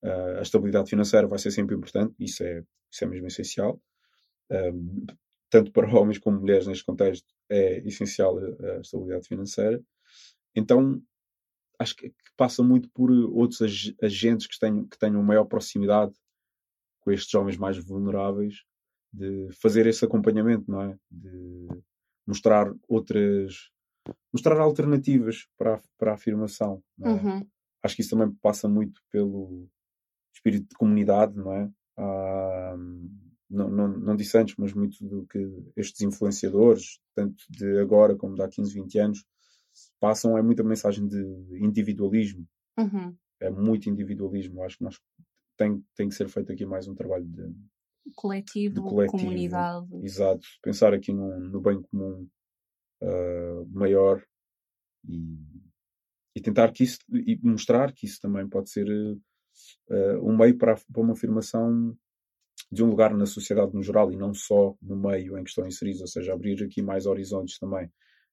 Uh, 0.04 0.38
a 0.38 0.42
estabilidade 0.42 0.90
financeira 0.90 1.28
vai 1.28 1.40
ser 1.40 1.52
sempre 1.52 1.76
importante, 1.76 2.14
isso 2.20 2.44
é, 2.44 2.64
isso 2.92 3.04
é 3.04 3.08
mesmo 3.08 3.28
essencial. 3.28 3.82
Um, 4.52 5.06
tanto 5.50 5.72
para 5.72 5.88
homens 5.96 6.18
como 6.18 6.40
mulheres 6.40 6.68
neste 6.68 6.86
contexto 6.86 7.28
é 7.50 7.80
essencial 7.88 8.38
a, 8.38 8.78
a 8.78 8.80
estabilidade 8.82 9.28
financeira. 9.28 9.82
Então, 10.56 11.02
acho 11.80 11.96
que, 11.96 12.14
passa 12.36 12.62
muito 12.62 12.90
por 12.90 13.10
outros 13.12 13.62
ag 13.62 13.96
agentes 14.02 14.48
que 14.48 14.60
tenham, 14.60 14.88
que 14.88 14.98
tenham 14.98 15.24
maior 15.24 15.46
proximidade 15.46 16.14
com 17.00 17.12
estes 17.12 17.34
homens 17.34 17.58
mais 17.58 17.78
vulneráveis, 17.78 18.64
de 19.12 19.50
fazer 19.54 19.88
esse 19.88 20.04
acompanhamento, 20.06 20.70
não 20.70 20.82
é? 20.82 21.00
De 21.10 21.68
mostrar 22.28 22.72
outras, 22.88 23.72
mostrar 24.32 24.60
alternativas 24.60 25.48
para 25.58 25.76
a, 25.76 25.82
para 25.98 26.12
a 26.12 26.16
afirmação. 26.16 26.84
É? 27.02 27.10
Uhum. 27.10 27.48
Acho 27.82 27.96
que 27.96 28.02
isso 28.02 28.12
também 28.12 28.36
passa 28.42 28.68
muito 28.68 29.02
pelo, 29.10 29.70
espírito 30.38 30.70
de 30.70 30.76
comunidade, 30.76 31.36
não 31.36 31.54
é? 31.54 31.70
Ah, 31.98 32.76
não, 33.50 33.70
não, 33.70 33.88
não 33.88 34.16
disse 34.16 34.38
antes, 34.38 34.56
mas 34.58 34.74
muito 34.74 35.04
do 35.06 35.26
que 35.28 35.40
estes 35.76 36.02
influenciadores, 36.02 37.00
tanto 37.16 37.44
de 37.50 37.80
agora 37.80 38.16
como 38.16 38.36
de 38.36 38.42
há 38.42 38.48
15, 38.48 38.74
20 38.74 39.00
anos, 39.00 39.26
passam 40.00 40.38
é 40.38 40.42
muita 40.42 40.64
mensagem 40.64 41.08
de 41.08 41.22
individualismo. 41.62 42.48
Uhum. 42.78 43.16
É 43.40 43.50
muito 43.50 43.90
individualismo. 43.90 44.64
Acho 44.64 44.78
que 44.78 44.84
nós 44.84 45.00
tem, 45.58 45.84
tem 45.96 46.10
que 46.10 46.16
ser 46.16 46.28
feito 46.28 46.52
aqui 46.52 46.66
mais 46.66 46.88
um 46.88 46.96
trabalho 46.96 47.26
de 47.26 47.54
coletivo, 48.16 48.76
de 48.76 48.82
coletivo 48.82 49.24
comunidade. 49.24 49.88
Exato. 50.04 50.46
Pensar 50.62 50.94
aqui 50.94 51.14
no, 51.14 51.40
no 51.40 51.62
bem 51.62 51.82
comum 51.82 52.28
uh, 53.02 53.66
maior 53.70 54.24
e, 55.08 55.38
e 56.36 56.42
tentar 56.42 56.72
que 56.72 56.84
isso 56.84 57.00
e 57.12 57.40
mostrar 57.42 57.94
que 57.94 58.06
isso 58.06 58.20
também 58.22 58.48
pode 58.48 58.70
ser 58.70 58.88
uh, 58.88 60.24
um 60.24 60.38
meio 60.38 60.58
para, 60.58 60.76
para 60.76 61.02
uma 61.02 61.14
afirmação 61.14 61.98
de 62.72 62.84
um 62.84 62.90
lugar 62.90 63.16
na 63.16 63.26
sociedade 63.26 63.74
no 63.74 63.82
geral 63.82 64.12
e 64.12 64.18
não 64.18 64.34
só 64.34 64.76
no 64.82 64.96
meio 64.96 65.38
em 65.38 65.44
que 65.44 65.50
estão 65.50 65.66
inseridos, 65.66 66.02
ou 66.02 66.08
seja, 66.08 66.34
abrir 66.34 66.62
aqui 66.64 66.82
mais 66.82 67.06
horizontes 67.06 67.58
também. 67.58 67.90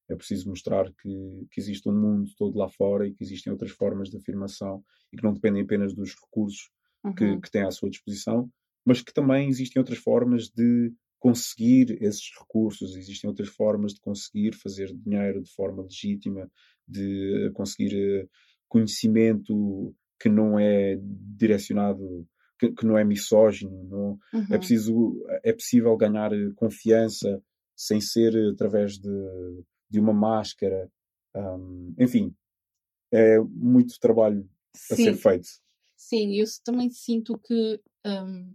É 0.09 0.15
preciso 0.15 0.49
mostrar 0.49 0.91
que, 1.01 1.47
que 1.51 1.59
existe 1.59 1.89
um 1.89 1.99
mundo 1.99 2.29
todo 2.37 2.57
lá 2.57 2.69
fora 2.69 3.07
e 3.07 3.13
que 3.13 3.23
existem 3.23 3.51
outras 3.51 3.71
formas 3.71 4.09
de 4.09 4.17
afirmação 4.17 4.83
e 5.11 5.17
que 5.17 5.23
não 5.23 5.33
dependem 5.33 5.63
apenas 5.63 5.95
dos 5.95 6.13
recursos 6.13 6.69
uhum. 7.03 7.15
que, 7.15 7.39
que 7.41 7.51
têm 7.51 7.63
à 7.63 7.71
sua 7.71 7.89
disposição, 7.89 8.49
mas 8.85 9.01
que 9.01 9.13
também 9.13 9.49
existem 9.49 9.79
outras 9.79 9.97
formas 9.97 10.49
de 10.49 10.93
conseguir 11.17 11.97
esses 12.03 12.29
recursos, 12.39 12.95
existem 12.95 13.27
outras 13.27 13.49
formas 13.49 13.93
de 13.93 14.01
conseguir 14.01 14.53
fazer 14.53 14.93
dinheiro 14.93 15.41
de 15.41 15.51
forma 15.51 15.81
legítima, 15.81 16.47
de 16.87 17.49
conseguir 17.55 18.29
conhecimento 18.67 19.95
que 20.19 20.29
não 20.29 20.59
é 20.59 20.99
direcionado, 21.01 22.27
que, 22.59 22.71
que 22.71 22.85
não 22.85 22.97
é 22.97 23.03
misógino, 23.03 23.83
não, 23.83 24.19
é 24.33 24.37
uhum. 24.37 24.47
é, 24.51 24.57
preciso, 24.57 25.25
é 25.43 25.53
possível 25.53 25.95
ganhar 25.97 26.31
confiança 26.55 27.41
sem 27.75 27.99
ser 27.99 28.33
através 28.53 28.97
de, 28.97 29.63
de 29.89 29.99
uma 29.99 30.13
máscara. 30.13 30.89
Um, 31.35 31.93
enfim, 31.99 32.33
é 33.11 33.39
muito 33.39 33.99
trabalho 33.99 34.49
a 34.91 34.95
ser 34.95 35.15
feito. 35.15 35.47
Sim, 35.97 36.39
eu 36.39 36.45
também 36.63 36.89
sinto 36.89 37.37
que 37.37 37.81
um, 38.05 38.53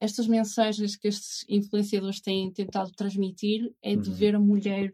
estas 0.00 0.26
mensagens 0.26 0.96
que 0.96 1.08
estes 1.08 1.44
influenciadores 1.48 2.20
têm 2.20 2.52
tentado 2.52 2.90
transmitir 2.92 3.72
é 3.82 3.94
de 3.94 4.10
uhum. 4.10 4.14
ver 4.14 4.34
a 4.34 4.40
mulher 4.40 4.92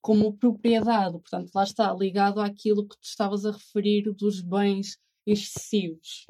como 0.00 0.36
propriedade. 0.36 1.12
Portanto, 1.12 1.50
lá 1.54 1.64
está, 1.64 1.92
ligado 1.92 2.40
àquilo 2.40 2.86
que 2.86 2.96
tu 2.96 3.04
estavas 3.04 3.44
a 3.44 3.52
referir 3.52 4.12
dos 4.14 4.40
bens 4.40 4.98
excessivos. 5.26 6.26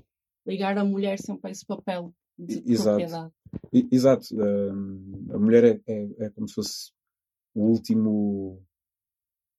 Ligar 0.48 0.78
a 0.78 0.84
mulher 0.84 1.18
sempre 1.18 1.48
a 1.48 1.50
esse 1.50 1.66
papel 1.66 2.14
de 2.38 2.62
Exato. 2.66 2.96
propriedade. 2.96 3.32
Exato. 3.92 4.34
Uh, 4.34 5.34
a 5.34 5.38
mulher 5.38 5.64
é, 5.64 5.80
é, 5.86 6.26
é, 6.26 6.30
como 6.30 6.48
se 6.48 6.54
fosse 6.54 6.92
o 7.54 7.66
último, 7.66 8.62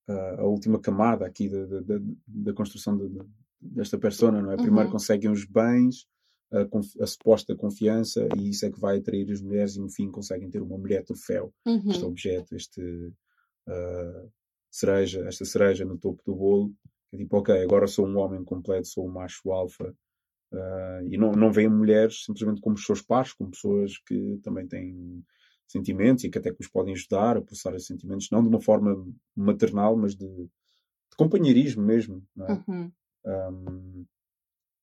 uh, 0.10 0.40
a 0.40 0.46
última 0.46 0.80
camada 0.80 1.26
aqui 1.26 1.50
da, 1.50 1.66
da, 1.66 2.00
da 2.26 2.54
construção 2.54 2.98
de, 2.98 3.22
desta 3.60 3.98
persona, 3.98 4.42
não 4.42 4.52
é? 4.52 4.56
Primeiro 4.56 4.88
uhum. 4.88 4.94
conseguem 4.94 5.30
os 5.30 5.46
bens, 5.46 6.08
a, 6.52 7.04
a, 7.04 7.08
suposta 7.08 7.56
confiança, 7.56 8.28
e 8.38 8.50
isso 8.50 8.66
é 8.66 8.72
que 8.72 8.80
vai 8.80 8.98
atrair 8.98 9.30
as 9.32 9.42
mulheres, 9.42 9.76
e 9.76 9.80
no 9.80 9.90
fim 9.90 10.10
conseguem 10.10 10.50
ter 10.50 10.62
uma 10.62 10.78
mulher 10.78 11.04
troféu, 11.04 11.54
uhum. 11.68 11.92
este 11.92 12.06
objeto, 12.06 12.56
este 12.56 12.82
uh, 12.82 14.32
cereja, 14.72 15.28
esta 15.28 15.46
cereja 15.46 15.86
no 15.86 15.98
topo 15.98 16.22
do 16.26 16.36
bolo. 16.36 16.74
É 17.12 17.18
tipo, 17.18 17.38
ok, 17.38 17.62
agora 17.62 17.88
sou 17.88 18.08
um 18.08 18.18
homem 18.18 18.44
completo, 18.44 18.88
sou 18.88 19.08
um 19.08 19.12
macho 19.12 19.52
alfa, 19.52 19.96
uh, 20.54 21.08
e 21.08 21.18
não, 21.18 21.32
não 21.32 21.52
veem 21.52 21.70
mulheres 21.70 22.24
simplesmente 22.26 22.62
como 22.62 22.78
seus 22.78 23.02
pares, 23.02 23.34
como 23.34 23.52
pessoas 23.52 23.98
que 24.00 24.40
também 24.44 24.68
têm 24.68 25.24
sentimentos 25.68 26.24
e 26.24 26.30
que 26.30 26.38
até 26.38 26.52
que 26.52 26.62
os 26.62 26.68
podem 26.68 26.94
ajudar 26.94 27.38
a 27.38 27.42
processar 27.42 27.76
esses 27.76 27.88
sentimentos, 27.88 28.30
não 28.32 28.42
de 28.42 28.50
uma 28.50 28.62
forma 28.62 29.08
maternal, 29.36 29.96
mas 29.96 30.16
de, 30.16 30.28
de 30.28 31.18
companheirismo 31.18 31.84
mesmo. 31.84 32.24
É? 32.40 32.54
Uhum. 32.54 32.92
Um, 33.26 34.06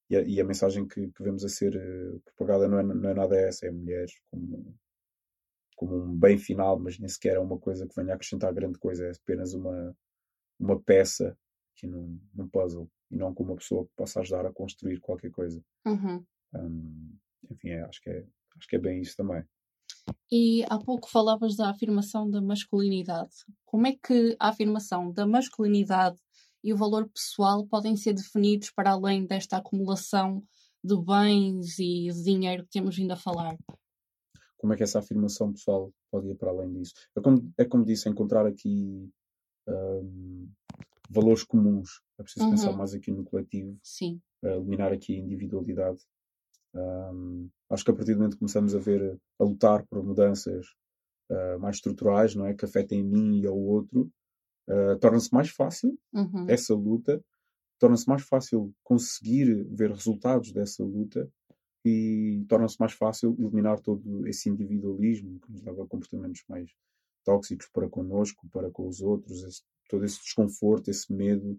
e, 0.09 0.17
a, 0.17 0.21
e, 0.23 0.41
a, 0.41 0.45
mensagem 0.45 0.87
que, 0.87 1.09
que 1.11 1.23
vemos 1.23 1.45
a 1.45 1.49
ser 1.49 1.75
uh, 1.75 2.21
propagada 2.21 2.69
não 2.69 2.79
é, 2.79 2.83
não 2.85 3.11
é 3.11 3.15
nada 3.15 3.37
essa, 3.37 3.67
é 3.67 3.71
a 3.71 3.73
mulher 3.73 4.07
como, 4.31 4.77
como 5.75 5.97
um 5.97 6.17
bem 6.17 6.39
final, 6.39 6.79
mas 6.79 6.99
nem 6.99 7.09
sequer 7.09 7.37
é 7.37 7.41
uma 7.41 7.59
coisa 7.59 7.87
que 7.87 7.95
venha 7.97 8.13
a 8.13 8.15
acrescentar 8.15 8.55
grande 8.55 8.79
coisa, 8.79 9.07
é 9.07 9.11
apenas 9.11 9.53
uma, 9.55 9.97
uma 10.61 10.81
peça 10.81 11.37
aqui 11.75 11.89
num, 11.89 12.21
num 12.33 12.49
puzzle 12.49 12.89
e 13.11 13.17
não 13.17 13.35
como 13.35 13.51
uma 13.51 13.59
pessoa 13.59 13.85
que 13.85 13.93
possa 13.97 14.21
ajudar 14.21 14.47
a 14.47 14.53
construir 14.53 15.01
qualquer 15.01 15.31
coisa. 15.31 15.63
Uhum. 15.87 16.25
Um, 16.55 17.19
enfim, 17.51 17.71
é, 17.71 17.83
acho, 17.83 18.01
que 18.01 18.11
é, 18.11 18.25
acho 18.57 18.69
que 18.69 18.77
é 18.77 18.79
bem 18.79 19.01
isso 19.01 19.17
também. 19.17 19.45
E 20.31 20.65
há 20.69 20.79
pouco 20.79 21.09
falavas 21.09 21.57
da 21.57 21.71
afirmação 21.71 22.29
da 22.29 22.41
masculinidade. 22.41 23.35
Como 23.65 23.87
é 23.87 23.93
que 23.93 24.37
a 24.41 24.49
afirmação 24.49 25.13
da 25.13 25.27
masculinidade 25.27 26.19
e 26.63 26.73
o 26.73 26.77
valor 26.77 27.09
pessoal 27.09 27.67
podem 27.67 27.97
ser 27.97 28.13
definidos 28.13 28.71
para 28.71 28.91
além 28.91 29.25
desta 29.27 29.57
acumulação 29.57 30.43
de 30.83 30.97
bens 30.97 31.79
e 31.79 32.09
de 32.13 32.23
dinheiro 32.25 32.65
que 32.65 32.71
temos 32.71 32.97
vindo 32.97 33.13
a 33.13 33.17
falar? 33.17 33.57
Como 34.57 34.73
é 34.73 34.77
que 34.77 34.83
essa 34.83 34.99
afirmação 34.99 35.53
pessoal 35.53 35.93
pode 36.11 36.29
ir 36.29 36.37
para 36.37 36.51
além 36.51 36.73
disso? 36.73 36.95
É 37.17 37.21
como, 37.21 37.53
é 37.59 37.65
como 37.65 37.85
disse, 37.85 38.09
encontrar 38.09 38.47
aqui 38.47 39.09
um, 39.69 40.49
valores 41.09 41.45
comuns. 41.45 42.01
É 42.19 42.23
preciso 42.23 42.47
uhum. 42.47 42.53
pensar 42.53 42.73
mais 42.73 42.95
aqui 42.95 43.11
no 43.11 43.25
coletivo, 43.25 43.79
Sim. 43.83 44.21
Uh, 44.43 44.49
eliminar 44.49 44.93
aqui 44.93 45.15
a 45.15 45.21
individualidade. 45.21 46.01
Um, 46.75 47.49
acho 47.71 47.85
que 47.85 47.91
a 47.91 47.95
partir 47.95 48.13
do 48.13 48.19
momento 48.19 48.35
que 48.35 48.41
começamos 48.41 48.75
a 48.75 48.79
ver, 48.79 49.19
a 49.39 49.45
lutar 49.45 49.87
por 49.87 50.03
mudanças 50.05 50.67
uh, 51.31 51.59
mais 51.59 51.77
estruturais, 51.77 52.35
não 52.35 52.47
é? 52.47 52.55
Que 52.55 52.65
afetem 52.65 53.01
a 53.01 53.05
mim 53.05 53.41
e 53.41 53.47
ao 53.47 53.59
outro, 53.59 54.11
uh, 54.69 54.99
torna-se 55.01 55.33
mais 55.33 55.49
fácil 55.51 55.99
uhum. 56.13 56.47
essa 56.49 56.75
luta, 56.75 57.23
torna-se 57.79 58.09
mais 58.09 58.23
fácil 58.23 58.75
conseguir 58.83 59.65
ver 59.71 59.91
resultados 59.91 60.53
dessa 60.53 60.85
luta 60.85 61.29
e 61.85 62.45
torna-se 62.49 62.77
mais 62.81 62.93
fácil 62.93 63.37
eliminar 63.39 63.81
todo 63.81 64.27
esse 64.27 64.49
individualismo 64.49 65.39
que 65.41 65.53
nos 65.53 65.63
leva 65.63 65.85
a 65.85 65.87
comportamentos 65.87 66.43
mais 66.49 66.71
tóxicos 67.25 67.69
para 67.73 67.89
connosco, 67.89 68.49
para 68.51 68.71
com 68.71 68.89
os 68.89 69.01
outros, 69.01 69.43
esse, 69.45 69.63
todo 69.89 70.05
esse 70.05 70.21
desconforto, 70.21 70.91
esse 70.91 71.13
medo, 71.13 71.59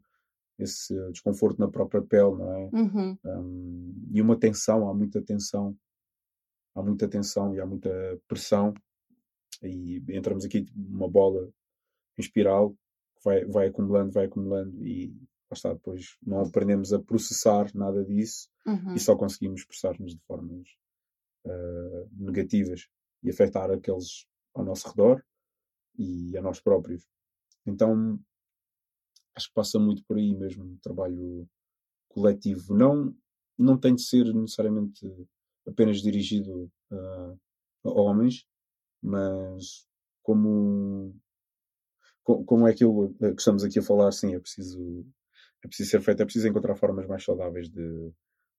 esse 0.58 0.94
desconforto 1.12 1.60
na 1.60 1.68
própria 1.68 2.02
pele, 2.02 2.36
não 2.36 2.54
é? 2.54 2.70
Uhum. 2.74 3.18
Um, 3.26 4.10
e 4.12 4.22
uma 4.22 4.38
tensão, 4.38 4.90
há 4.90 4.94
muita 4.94 5.22
tensão, 5.22 5.76
há 6.76 6.82
muita 6.82 7.08
tensão 7.08 7.56
e 7.56 7.60
há 7.60 7.66
muita 7.66 7.90
pressão 8.28 8.74
e 9.64 10.04
entramos 10.10 10.46
aqui 10.46 10.66
uma 10.76 11.10
bola 11.10 11.50
em 12.18 12.22
espiral 12.22 12.76
vai, 13.24 13.46
vai 13.46 13.68
acumulando, 13.68 14.12
vai 14.12 14.26
acumulando 14.26 14.86
e 14.86 15.08
lá 15.50 15.54
está, 15.54 15.74
depois 15.74 16.18
não 16.26 16.42
aprendemos 16.42 16.94
a 16.94 17.00
processar 17.00 17.70
nada 17.74 18.04
disso 18.04 18.50
uhum. 18.66 18.94
e 18.94 19.00
só 19.00 19.16
conseguimos 19.16 19.62
expressar-nos 19.62 20.14
de 20.14 20.22
formas 20.26 20.68
uh, 21.46 22.10
negativas 22.14 22.88
e 23.24 23.30
afetar 23.30 23.72
aqueles 23.72 24.26
ao 24.54 24.64
nosso 24.64 24.88
redor 24.90 25.24
e 25.98 26.38
a 26.38 26.42
nós 26.42 26.60
próprios. 26.60 27.04
Então 27.68 28.20
acho 29.36 29.50
que 29.50 29.54
passa 29.54 29.78
muito 29.78 30.04
por 30.06 30.18
aí 30.18 30.36
mesmo, 30.36 30.66
um 30.66 30.78
trabalho 30.78 31.48
coletivo. 32.10 32.76
Não, 32.76 33.16
não 33.58 33.78
tem 33.78 33.94
de 33.94 34.02
ser 34.02 34.34
necessariamente 34.34 35.06
apenas 35.68 36.02
dirigido 36.02 36.72
uh, 36.92 37.40
a 37.86 38.02
homens, 38.02 38.46
mas 39.02 39.86
como 40.24 41.16
como 42.24 42.68
é 42.68 42.72
aquilo 42.72 43.14
que 43.14 43.40
estamos 43.40 43.64
aqui 43.64 43.80
a 43.80 43.82
falar, 43.82 44.12
sim, 44.12 44.36
é 44.36 44.40
preciso, 44.40 45.06
é 45.64 45.68
preciso 45.68 45.92
ser 45.92 46.02
feito, 46.02 46.22
é 46.22 46.26
preciso 46.26 46.48
encontrar 46.50 46.76
formas 46.76 47.08
mais 47.08 47.24
saudáveis 47.24 47.70
de, 47.70 48.10
de 48.10 48.14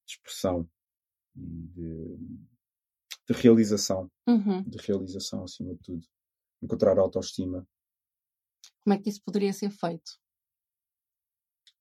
expressão 0.07 0.66
e 1.37 1.66
de, 1.68 2.16
de 3.29 3.35
realização, 3.35 4.11
uhum. 4.27 4.62
de 4.62 4.79
realização 4.79 5.44
acima 5.44 5.75
de 5.75 5.81
tudo. 5.83 6.07
Encontrar 6.62 6.99
autoestima. 6.99 7.66
Como 8.88 8.98
é 8.98 9.03
que 9.03 9.11
isso 9.11 9.20
poderia 9.22 9.53
ser 9.53 9.68
feito? 9.68 10.18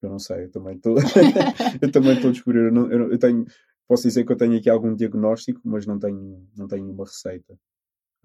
Eu 0.01 0.09
não 0.09 0.19
sei, 0.19 0.43
eu 0.43 0.51
também 0.51 0.75
estou 0.75 0.97
eu 1.81 1.89
também 1.89 2.15
estou 2.15 2.31
a 2.31 2.33
descobrir. 2.33 2.65
Eu, 2.65 2.71
não, 2.73 2.91
eu, 2.91 3.13
eu, 3.13 3.17
tenho, 3.17 3.45
posso 3.87 4.03
dizer 4.03 4.25
que 4.25 4.33
eu 4.33 4.35
tenho 4.35 4.57
aqui 4.57 4.69
algum 4.69 4.93
diagnóstico, 4.93 5.61
mas 5.63 5.85
não 5.85 5.97
tenho, 5.97 6.45
não 6.53 6.67
tenho 6.67 6.91
uma 6.91 7.05
receita. 7.05 7.57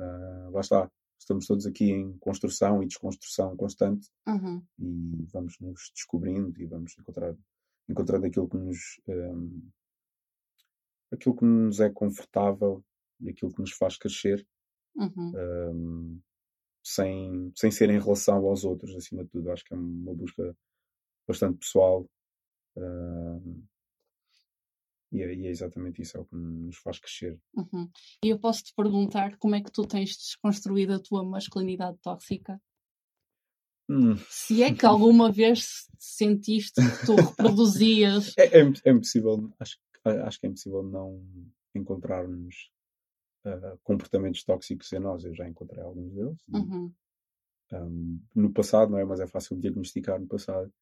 Uh, 0.01 0.51
lá 0.51 0.61
está 0.61 0.91
estamos 1.17 1.47
todos 1.47 1.65
aqui 1.65 1.93
em 1.93 2.19
construção 2.19 2.83
e 2.83 2.89
desconstrução 2.89 3.57
constante 3.57 4.11
uhum. 4.27 4.61
e 4.81 5.25
vamos 5.33 5.55
nos 5.61 5.93
descobrindo 5.95 6.61
e 6.61 6.67
vamos 6.67 6.99
encontrar 6.99 7.37
encontrando 7.89 8.27
aquilo 8.27 8.49
que 8.49 8.57
nos 8.57 9.01
um, 9.07 9.71
aquilo 11.13 11.37
que 11.37 11.45
nos 11.45 11.79
é 11.79 11.89
confortável 11.89 12.85
e 13.21 13.31
aquilo 13.31 13.53
que 13.53 13.61
nos 13.61 13.71
faz 13.71 13.97
crescer 13.97 14.45
uhum. 14.97 15.33
um, 15.73 16.21
sem, 16.83 17.53
sem 17.57 17.71
ser 17.71 17.91
em 17.91 18.01
relação 18.01 18.45
aos 18.47 18.65
outros 18.65 18.95
acima 18.97 19.25
de 19.25 19.31
tudo 19.31 19.51
acho 19.51 19.65
que 19.65 19.75
é 19.75 19.77
uma 19.77 20.15
busca 20.15 20.57
bastante 21.27 21.59
pessoal 21.59 22.07
um, 22.77 23.63
e 25.13 25.21
é, 25.21 25.35
e 25.35 25.47
é, 25.47 25.51
exatamente 25.51 26.01
isso, 26.01 26.17
é 26.17 26.21
o 26.21 26.25
que 26.25 26.35
nos 26.35 26.79
faz 26.79 26.99
crescer. 26.99 27.39
Uhum. 27.55 27.91
E 28.25 28.31
eu 28.31 28.39
posso 28.39 28.65
te 28.65 28.73
perguntar 28.75 29.37
como 29.37 29.55
é 29.55 29.61
que 29.61 29.71
tu 29.71 29.87
tens 29.87 30.17
desconstruído 30.17 30.95
a 30.95 30.99
tua 30.99 31.23
masculinidade 31.23 31.99
tóxica? 32.03 32.59
Hum. 33.91 34.17
Se 34.31 34.63
é 34.63 34.75
que 34.75 34.87
alguma 34.87 35.31
vez 35.31 35.87
sentiste 35.99 36.81
que 36.81 37.07
tu 37.07 37.15
reproduzias. 37.15 38.33
É, 38.39 38.61
é, 38.61 38.73
é 38.87 38.91
impossível, 38.91 39.53
acho, 39.61 39.79
acho 40.05 40.41
que 40.41 40.47
é 40.47 40.49
impossível 40.49 40.83
não 40.83 41.23
encontrarmos 41.75 42.71
uh, 43.47 43.79
comportamentos 43.83 44.45
tóxicos 44.45 44.93
em 44.93 44.99
nós. 44.99 45.25
Eu 45.25 45.35
já 45.35 45.49
encontrei 45.49 45.83
alguns 45.83 46.13
deles. 46.13 46.39
Uhum. 46.53 46.93
Um, 47.73 48.21
no 48.35 48.53
passado, 48.53 48.91
não 48.91 48.99
é? 48.99 49.05
Mas 49.05 49.21
é 49.21 49.27
fácil 49.27 49.57
diagnosticar 49.59 50.21
no 50.21 50.27
passado. 50.27 50.73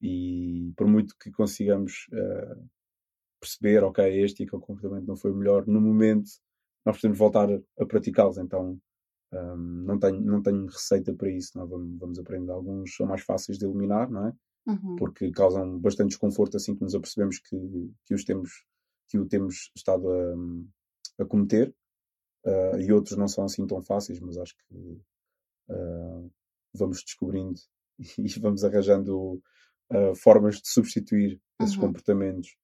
E 0.00 0.72
por 0.76 0.86
muito 0.86 1.14
que 1.18 1.30
consigamos 1.30 2.06
uh, 2.12 2.68
perceber, 3.40 3.82
ok, 3.84 4.22
este 4.22 4.42
e 4.42 4.46
aquele 4.46 4.62
comportamento 4.62 5.06
não 5.06 5.16
foi 5.16 5.30
o 5.30 5.36
melhor, 5.36 5.66
no 5.66 5.80
momento 5.80 6.30
nós 6.84 6.96
podemos 6.96 7.18
voltar 7.18 7.48
a, 7.50 7.86
praticá-los. 7.86 8.38
Então 8.38 8.80
um, 9.32 9.56
não, 9.56 9.98
tenho, 9.98 10.20
não 10.20 10.42
tenho 10.42 10.66
receita 10.66 11.14
para 11.14 11.30
isso. 11.30 11.52
Vamos, 11.54 11.98
vamos 11.98 12.18
aprender. 12.18 12.50
Alguns 12.50 12.94
são 12.94 13.06
mais 13.06 13.22
fáceis 13.22 13.58
de 13.58 13.64
eliminar, 13.64 14.10
não 14.10 14.28
é? 14.28 14.32
Uhum. 14.66 14.96
Porque 14.96 15.30
causam 15.30 15.78
bastante 15.78 16.10
desconforto 16.10 16.56
assim 16.56 16.74
que 16.74 16.82
nos 16.82 16.94
apercebemos 16.94 17.38
que, 17.38 17.56
que, 18.04 18.14
os 18.14 18.24
temos, 18.24 18.64
que 19.08 19.18
o 19.18 19.26
temos 19.26 19.70
estado 19.74 20.10
a, 20.10 21.22
a 21.22 21.26
cometer. 21.26 21.74
Uh, 22.44 22.78
e 22.80 22.92
outros 22.92 23.16
não 23.18 23.28
são 23.28 23.44
assim 23.44 23.66
tão 23.66 23.82
fáceis, 23.82 24.18
mas 24.20 24.38
acho 24.38 24.56
que 24.56 24.74
uh, 25.68 26.30
vamos 26.74 27.02
descobrindo 27.02 27.60
e 28.18 28.28
vamos 28.40 28.64
arranjando 28.64 29.42
uh, 29.92 30.14
formas 30.14 30.56
de 30.56 30.68
substituir 30.68 31.40
esses 31.60 31.74
Uhum. 31.76 31.82
comportamentos. 31.82 32.56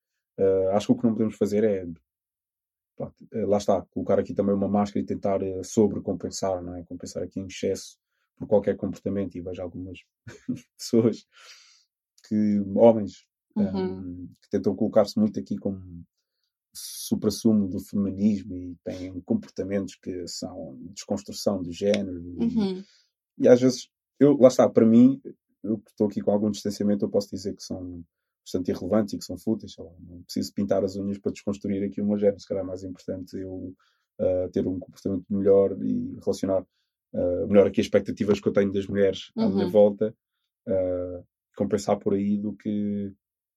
Acho 0.73 0.87
que 0.89 0.93
o 0.93 0.97
que 0.97 1.05
não 1.05 1.13
podemos 1.15 1.35
fazer 1.37 1.65
é, 1.65 1.87
pá, 2.97 3.11
eh, 3.33 3.47
lá 3.47 3.57
está, 3.59 3.81
colocar 3.91 4.19
aqui 4.19 4.35
também 4.35 4.55
uma 4.55 4.69
máscara 4.69 5.01
e 5.01 5.07
tentar 5.07 5.43
uh, 5.43 5.65
sobrecompensar, 5.65 6.63
não 6.63 6.75
é? 6.75 6.85
Compensar 6.85 7.23
aqui 7.23 7.41
em 7.41 7.47
excesso 7.47 7.99
por 8.37 8.47
qualquer 8.47 8.77
comportamento. 8.77 9.35
E 9.37 9.41
vejo 9.41 9.63
algumas 9.63 10.01
pessoas 10.79 11.27
que, 12.29 12.61
homens, 12.75 13.27
Uhum. 13.57 14.01
um, 14.01 14.29
que 14.43 14.51
tentam 14.51 14.77
colocar-se 14.77 15.19
muito 15.19 15.41
aqui 15.41 15.57
como 15.57 16.05
supra-sumo 16.77 17.69
do 17.69 17.81
feminismo 17.81 18.55
e 18.57 18.77
têm 18.85 19.21
comportamentos 19.23 19.95
que 19.97 20.27
são 20.29 20.77
desconstrução 20.95 21.63
do 21.63 21.73
género 21.73 22.19
e, 22.21 22.39
Uhum. 22.45 22.85
e 23.39 23.49
às 23.49 23.61
vezes 23.61 23.89
eu 24.21 24.37
lá 24.37 24.49
está 24.49 24.69
para 24.69 24.87
mim 24.87 25.21
eu 25.65 25.79
que 25.79 25.91
estou 25.91 26.07
aqui 26.07 26.21
com 26.21 26.31
algum 26.31 26.51
distanciamento 26.51 27.05
eu 27.05 27.09
posso 27.11 27.31
dizer 27.31 27.55
que 27.55 27.63
são 27.63 28.05
bastante 28.45 28.71
irrelevantes 28.71 29.15
e 29.15 29.19
que 29.19 29.25
são 29.25 29.37
fúteis 29.39 29.75
não 29.79 30.23
preciso 30.23 30.53
pintar 30.55 30.85
as 30.85 30.97
unhas 30.97 31.19
para 31.19 31.33
desconstruir 31.33 31.83
aqui 31.83 32.01
uma 32.01 32.17
género 32.19 32.39
se 32.41 32.47
calhar 32.47 32.63
é 32.63 32.67
mais 32.67 32.85
importante 32.85 33.37
eu 33.37 33.75
uh, 34.21 34.51
ter 34.53 34.67
um 34.67 34.79
comportamento 34.79 35.25
melhor 35.31 35.77
e 35.83 36.17
relacionar 36.25 36.63
uh, 36.63 37.47
melhor 37.49 37.67
aqui 37.67 37.81
as 37.81 37.87
expectativas 37.87 38.39
que 38.41 38.49
eu 38.49 38.53
tenho 38.53 38.73
das 38.73 38.87
mulheres 38.87 39.33
à 39.37 39.49
minha 39.49 39.65
Uhum. 39.65 39.71
volta 39.73 40.15
uh, 40.69 41.25
compensar 41.57 41.99
por 41.99 42.15
aí 42.15 42.37
do 42.39 42.53
que 42.55 43.13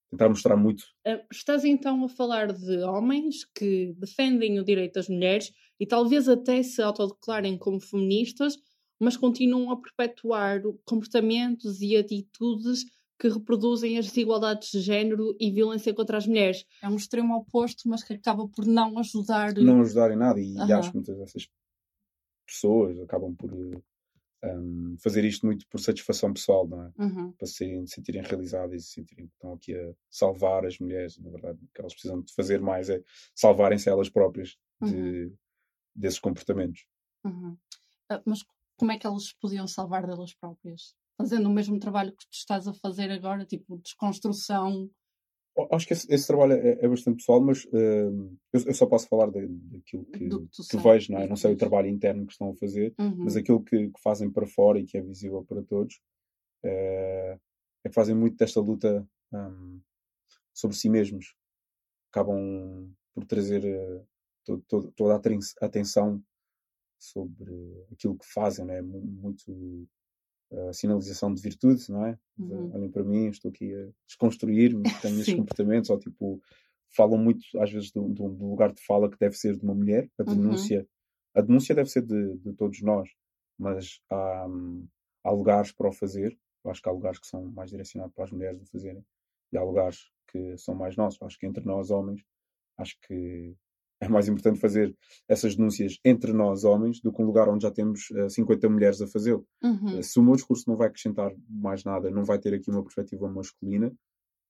tentar 0.10 0.30
mostrar 0.30 0.58
muito 0.58 0.84
Uh, 1.08 1.26
Estás 1.32 1.63
então 1.63 2.04
a 2.04 2.10
falar 2.10 2.52
de 2.52 2.78
homens 2.80 3.45
que 3.56 3.93
defendem 3.98 4.60
o 4.60 4.65
direito 4.65 4.95
das 4.95 5.08
mulheres 5.08 5.52
e 5.80 5.86
talvez 5.86 6.28
até 6.28 6.62
se 6.62 6.82
autodeclarem 6.82 7.58
como 7.58 7.80
feministas, 7.80 8.58
mas 9.00 9.15
continuam 9.15 9.72
a 9.72 9.82
perpetuar 9.82 10.62
comportamentos 10.84 11.82
e 11.82 11.95
atitudes 11.95 12.84
que 13.17 13.30
reproduzem 13.30 13.98
as 13.98 14.08
desigualdades 14.08 14.72
de 14.72 14.82
género 14.82 15.36
e 15.39 15.52
violência 15.52 15.93
contra 15.93 16.17
as 16.17 16.28
mulheres. 16.28 16.65
É 16.82 16.88
um 16.88 16.95
extremo 16.95 17.36
oposto, 17.36 17.88
mas 17.88 18.04
que 18.04 18.13
acaba 18.13 18.48
por 18.48 18.65
não 18.65 18.98
ajudar. 19.00 19.54
não 19.56 19.82
ajudar 19.82 20.12
em 20.12 20.17
nada 20.17 20.39
e, 20.39 20.58
Aham. 20.58 20.80
acho 20.80 20.91
que 20.91 20.98
muitas 20.98 21.17
dessas 21.17 21.50
pessoas 22.45 23.00
acabam 23.00 23.36
por 23.36 23.52
eh, 23.52 23.82
um, 24.43 24.95
fazer 24.99 25.25
isto 25.25 25.45
muito 25.45 25.67
por 25.67 25.80
satisfação 25.80 26.34
pessoal, 26.34 26.67
não 26.67 26.84
é? 26.84 26.91
Uhum, 26.97 27.32
Para 27.34 27.47
se 27.47 27.54
sentirem, 27.54 27.86
se 27.86 27.95
sentirem 27.95 28.21
realizadas 28.21 28.82
e 28.82 28.86
se 28.86 28.93
sentirem 28.93 29.28
que 29.28 29.34
estão 29.34 29.54
aqui 29.54 29.75
a 29.75 29.93
salvar 30.10 30.65
as 30.65 30.80
mulheres. 30.80 31.17
Na 31.17 31.30
verdade, 31.30 31.60
o 31.62 31.67
que 31.73 31.82
elas 31.82 31.93
precisam 31.93 32.21
de 32.21 32.34
fazer 32.34 32.62
mais 32.62 32.89
é 32.89 33.02
salvarem-se 33.36 33.89
elas 33.89 34.10
próprias 34.10 34.58
de, 34.82 35.32
desses 35.95 36.19
comportamentos. 36.19 36.86
uhum. 37.25 37.58
Uh, 38.12 38.21
Mas 38.25 38.43
como 38.78 38.91
é 38.91 38.97
que 38.97 39.06
elas 39.06 39.34
podiam 39.34 39.67
salvar 39.67 40.08
delas 40.08 40.34
próprias? 40.34 40.95
Fazendo 41.17 41.49
o 41.49 41.54
mesmo 41.54 41.78
trabalho 41.80 42.15
que 42.15 42.25
tu 42.25 42.34
estás 42.34 42.65
a 42.65 42.73
fazer 42.73 43.12
agora, 43.12 43.45
tipo 43.45 43.78
desconstrução. 43.80 44.89
Acho 45.72 45.88
que 45.88 45.93
esse, 45.93 46.08
esse 46.13 46.28
trabalho 46.28 46.54
é, 46.54 46.78
é 46.82 46.88
bastante 46.88 47.17
pessoal, 47.17 47.41
mas 47.41 47.65
eh, 47.74 48.10
eu, 48.54 48.62
eu 48.65 48.74
só 48.74 48.86
posso 48.86 49.08
falar 49.08 49.32
da- 49.32 49.39
daquilo 49.41 50.06
que, 50.06 50.28
que 50.69 50.78
vejo, 50.78 51.12
não 51.12 51.19
é? 51.19 51.28
Não 51.28 51.36
sei 51.36 51.52
o 51.54 51.58
trabalho 51.58 51.88
interno 51.88 52.26
que 52.26 52.32
estão 52.34 52.50
a 52.52 52.56
fazer, 52.56 52.93
Uhum, 53.00 53.15
mas 53.24 53.36
aquilo 53.36 53.63
que, 53.63 53.89
que 53.89 54.02
fazem 54.02 54.30
para 54.32 54.45
fora 54.48 54.80
e 54.80 54.86
que 54.86 54.98
é 54.98 55.02
visível 55.02 55.43
para 55.43 55.63
todos 55.63 56.00
eh, 56.63 57.38
é 57.84 57.89
que 57.89 57.95
fazem 57.95 58.15
muito 58.15 58.38
desta 58.38 58.60
luta 58.60 59.08
hum, 59.34 59.80
sobre 60.54 60.76
si 60.78 60.89
mesmos. 60.89 61.36
Acabam 62.12 62.91
por 63.13 63.26
trazer 63.26 63.62
to- 64.45 64.63
to- 64.67 64.91
toda 64.95 65.13
a 65.13 65.17
aten- 65.17 65.39
atenção 65.62 66.22
sobre 66.98 67.54
aquilo 67.91 68.17
que 68.17 68.26
fazem, 68.26 68.65
não 68.65 68.74
é? 68.74 68.82
Mu- 68.82 69.00
Muito 69.02 69.88
eh, 70.52 70.74
sinalização 70.74 71.34
de 71.34 71.42
virtude, 71.42 71.90
não 71.92 72.06
é? 72.06 72.18
Uhum. 72.38 72.72
Olhem 72.74 72.90
para 72.92 73.04
mim, 73.04 73.28
estou 73.30 73.50
aqui 73.52 73.74
a 73.74 73.90
desconstruir-me, 74.08 74.84
tenho 75.02 75.16
estes 75.20 75.26
Sim. 75.26 75.38
comportamentos, 75.38 75.90
ou 75.90 76.00
tipo, 76.00 76.42
falam 76.96 77.18
muito 77.18 77.42
às 77.60 77.72
vezes 77.72 77.92
do, 77.92 78.08
do- 78.10 78.30
do 78.30 78.50
lugar 78.50 78.72
de 78.74 78.82
fala 78.84 79.10
que 79.10 79.18
deve 79.20 79.36
ser 79.38 79.56
de 79.58 79.64
uma 79.64 79.76
mulher, 79.76 80.10
a 80.20 80.24
Uhum. 80.24 80.30
denúncia. 80.36 80.88
A 81.36 81.42
denúncia 81.42 81.76
deve 81.76 81.90
ser 81.90 82.02
de, 82.04 82.38
de 82.40 82.54
todos 82.54 82.82
nós, 82.82 83.10
mas 83.58 84.02
há, 84.10 84.48
hum, 84.48 84.88
há 85.24 85.32
lugares 85.32 85.72
para 85.72 85.90
o 85.90 85.94
fazer. 85.94 86.38
Eu 86.66 86.72
acho 86.72 86.82
que 86.82 86.90
há 86.90 86.92
lugares 86.92 87.20
que 87.20 87.28
são 87.28 87.46
mais 87.52 87.70
direcionados 87.70 88.14
para 88.16 88.26
as 88.26 88.32
mulheres 88.32 88.62
o 88.62 88.66
fazerem 88.66 89.06
e 89.54 89.58
há 89.58 89.64
lugares 89.64 90.10
que 90.28 90.58
são 90.58 90.76
mais 90.76 90.96
nossos. 90.98 91.20
Eu 91.22 91.28
Acho 91.28 91.38
que 91.40 91.46
entre 91.46 91.64
nós, 91.66 91.92
homens, 91.92 92.22
acho 92.78 92.98
que 93.08 93.56
é 94.02 94.08
mais 94.08 94.28
importante 94.30 94.60
fazer 94.60 94.96
essas 95.28 95.56
denúncias 95.56 96.00
entre 96.06 96.32
nós, 96.34 96.64
homens, 96.64 97.02
do 97.02 97.12
que 97.12 97.22
um 97.22 97.26
lugar 97.26 97.50
onde 97.50 97.64
já 97.64 97.72
temos 97.72 98.10
eh, 98.12 98.30
50 98.30 98.70
mulheres 98.70 99.02
a 99.02 99.08
fazê-lo. 99.08 99.46
uhum, 99.64 100.00
Eh, 100.00 100.04
Se 100.04 100.20
o 100.20 100.24
meu 100.24 100.36
discurso 100.36 100.66
não 100.68 100.78
vai 100.78 100.88
acrescentar 100.88 101.34
mais 101.50 101.84
nada, 101.84 102.10
não 102.10 102.24
vai 102.24 102.40
ter 102.40 102.54
aqui 102.54 102.70
uma 102.72 102.84
perspectiva 102.84 103.30
masculina, 103.30 103.94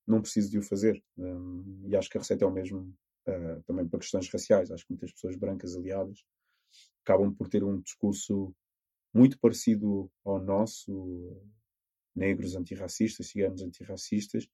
não 0.08 0.22
preciso 0.22 0.52
de 0.52 0.60
o 0.60 0.64
fazer. 0.64 1.02
Um, 1.18 1.84
e 1.88 1.96
acho 1.96 2.10
que 2.10 2.18
a 2.18 2.22
receita 2.22 2.46
é 2.46 2.48
o 2.48 2.52
mesmo 2.52 2.94
eh, 3.28 3.60
também 3.66 3.88
para 3.88 4.00
questões 4.00 4.30
raciais. 4.30 4.72
Acho 4.72 4.86
que 4.86 4.92
muitas 4.94 5.12
pessoas 5.14 5.36
brancas 5.36 5.76
aliadas 5.76 6.20
acabam 7.04 7.34
por 7.34 7.48
ter 7.50 7.64
um 7.64 7.80
discurso 7.82 8.54
muito 9.14 9.40
parecido 9.40 10.12
ao 10.26 10.40
nosso, 10.42 11.42
negros 12.16 12.56
antirracistas, 12.56 13.28
ciganos 13.28 13.62
antirracistas, 13.62 14.48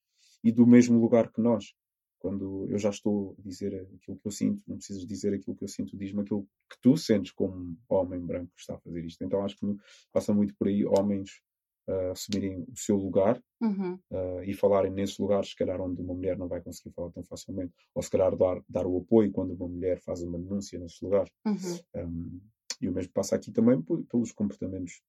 e 0.43 0.51
do 0.51 0.65
mesmo 0.67 0.99
lugar 0.99 1.31
que 1.31 1.41
nós. 1.41 1.73
Quando 2.19 2.67
eu 2.69 2.77
já 2.77 2.89
estou 2.89 3.35
a 3.37 3.41
dizer 3.41 3.75
aquilo 3.75 4.17
que 4.17 4.27
eu 4.27 4.31
sinto, 4.31 4.61
não 4.67 4.77
precisas 4.77 5.05
dizer 5.05 5.33
aquilo 5.33 5.55
que 5.55 5.63
eu 5.63 5.67
sinto, 5.67 5.97
diz-me 5.97 6.21
aquilo 6.21 6.47
que 6.69 6.77
tu 6.81 6.97
sentes 6.97 7.31
como 7.31 7.77
homem 7.87 8.19
branco 8.19 8.51
que 8.55 8.61
está 8.61 8.75
a 8.75 8.79
fazer 8.79 9.05
isto. 9.05 9.23
Então 9.23 9.43
acho 9.43 9.57
que 9.57 9.65
passa 10.11 10.33
muito 10.33 10.55
por 10.55 10.67
aí 10.67 10.85
homens 10.85 11.41
uh, 11.87 12.11
assumirem 12.11 12.65
o 12.67 12.75
seu 12.75 12.97
lugar 12.97 13.41
uhum, 13.61 13.99
uh, 14.11 14.43
e 14.43 14.53
falarem 14.53 14.91
nesses 14.91 15.17
lugares, 15.17 15.49
se 15.49 15.55
calhar, 15.55 15.79
onde 15.81 16.01
uma 16.01 16.13
mulher 16.13 16.37
não 16.37 16.47
vai 16.47 16.61
conseguir 16.61 16.93
falar 16.93 17.11
tão 17.11 17.23
facilmente, 17.23 17.73
ou 17.93 18.01
se 18.01 18.09
calhar 18.09 18.35
dar, 18.35 18.61
dar 18.67 18.85
o 18.85 18.97
apoio 18.97 19.31
quando 19.31 19.53
uma 19.53 19.67
mulher 19.67 19.99
faz 20.01 20.21
uma 20.21 20.39
denúncia 20.39 20.79
nesses 20.79 21.01
lugares. 21.01 21.31
uhum, 21.45 21.79
Um, 21.95 22.41
e 22.81 22.89
o 22.89 22.91
mesmo 22.91 23.13
passa 23.13 23.35
aqui 23.35 23.51
também 23.51 23.81
pelos 23.81 24.31
comportamentos, 24.31 25.01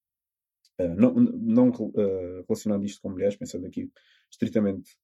uh, 0.79 0.95
não, 0.95 1.13
não 1.13 1.69
uh, 1.69 2.43
relacionando 2.47 2.85
isto 2.85 3.01
com 3.01 3.09
mulheres, 3.09 3.35
pensando 3.35 3.65
aqui 3.65 3.91
estritamente 4.31 4.97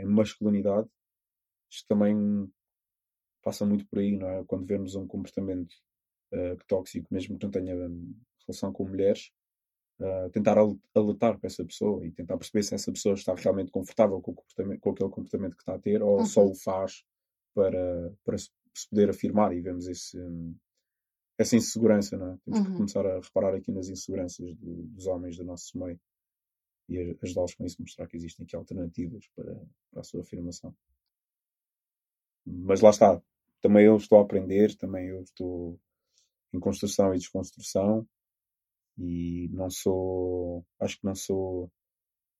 em 0.00 0.06
masculinidade, 0.06 0.88
isto 1.70 1.86
também 1.88 2.50
passa 3.42 3.64
muito 3.64 3.86
por 3.86 3.98
aí, 4.00 4.16
não 4.16 4.28
é? 4.28 4.44
Quando 4.44 4.66
vemos 4.66 4.94
um 4.94 5.06
comportamento 5.06 5.72
uh, 6.34 6.56
tóxico, 6.66 7.06
mesmo 7.10 7.38
que 7.38 7.44
não 7.44 7.50
tenha 7.50 7.74
um, 7.74 8.14
relação 8.46 8.72
com 8.72 8.86
mulheres, 8.88 9.30
uh, 10.00 10.30
tentar 10.30 10.58
al- 10.58 10.78
alertar 10.94 11.38
para 11.38 11.46
essa 11.46 11.64
pessoa 11.64 12.04
e 12.06 12.12
tentar 12.12 12.36
perceber 12.36 12.62
se 12.62 12.74
essa 12.74 12.92
pessoa 12.92 13.14
está 13.14 13.34
realmente 13.34 13.70
confortável 13.70 14.20
com, 14.20 14.32
o 14.32 14.34
comportamento, 14.34 14.80
com 14.80 14.90
aquele 14.90 15.10
comportamento 15.10 15.56
que 15.56 15.62
está 15.62 15.74
a 15.74 15.78
ter 15.78 16.02
ou 16.02 16.24
só 16.24 16.42
Uhum. 16.44 16.50
o 16.50 16.54
faz 16.54 17.04
para, 17.54 18.12
para 18.24 18.36
se 18.38 18.50
poder 18.90 19.10
afirmar 19.10 19.52
e 19.54 19.60
vemos 19.60 19.88
esse, 19.88 20.18
hum, 20.20 20.54
essa 21.38 21.56
insegurança, 21.56 22.16
não 22.18 22.32
é? 22.34 22.38
Temos 22.44 22.60
que 22.60 22.68
Uhum. 22.68 22.76
começar 22.76 23.06
a 23.06 23.20
reparar 23.20 23.54
aqui 23.54 23.72
nas 23.72 23.88
inseguranças 23.88 24.54
do- 24.56 24.82
dos 24.88 25.06
homens 25.06 25.36
do 25.38 25.44
nosso 25.44 25.78
meio 25.78 25.98
e 26.90 27.16
ajudá-los 27.22 27.54
com 27.54 27.64
isso, 27.64 27.80
mostrar 27.80 28.06
que 28.08 28.16
existem 28.16 28.44
aqui 28.44 28.56
alternativas 28.56 29.26
para, 29.34 29.54
para 29.90 30.00
a 30.00 30.04
sua 30.04 30.22
afirmação. 30.22 30.74
Mas 32.44 32.80
lá 32.80 32.90
está, 32.90 33.22
também 33.60 33.86
eu 33.86 33.96
estou 33.96 34.18
a 34.18 34.22
aprender, 34.22 34.74
também 34.76 35.06
eu 35.06 35.22
estou 35.22 35.78
em 36.52 36.58
construção 36.58 37.14
e 37.14 37.18
desconstrução 37.18 38.06
e 38.98 39.48
não 39.52 39.70
sou, 39.70 40.66
acho 40.80 40.98
que 40.98 41.04
não 41.04 41.14
sou 41.14 41.70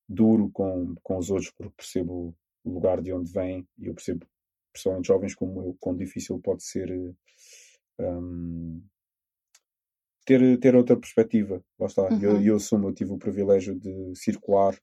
duro 0.09 0.51
com, 0.51 0.97
com 1.03 1.17
os 1.17 1.31
outros 1.31 1.51
porque 1.53 1.75
percebo 1.77 2.35
o 2.65 2.73
lugar 2.73 3.01
de 3.01 3.13
onde 3.13 3.33
vêm 3.33 3.67
e 3.79 3.87
eu 3.87 3.95
percebo, 3.95 4.27
principalmente 4.73 5.07
jovens 5.07 5.35
como 5.35 5.63
eu, 5.63 5.77
quão 5.79 5.97
difícil 5.97 6.41
pode 6.41 6.65
ser 6.65 6.91
eh, 6.91 8.19
hum, 8.19 8.83
ter, 10.31 10.59
ter 10.61 10.77
outra 10.77 10.97
perspectiva. 10.99 11.63
Lá 11.79 11.87
está, 11.87 12.03
Uhum. 12.11 12.21
eu, 12.23 12.41
eu 12.41 12.57
assumo, 12.57 12.89
eu 12.89 12.95
tive 12.95 13.13
o 13.13 13.19
privilégio 13.19 13.75
de 13.79 14.15
circular 14.15 14.79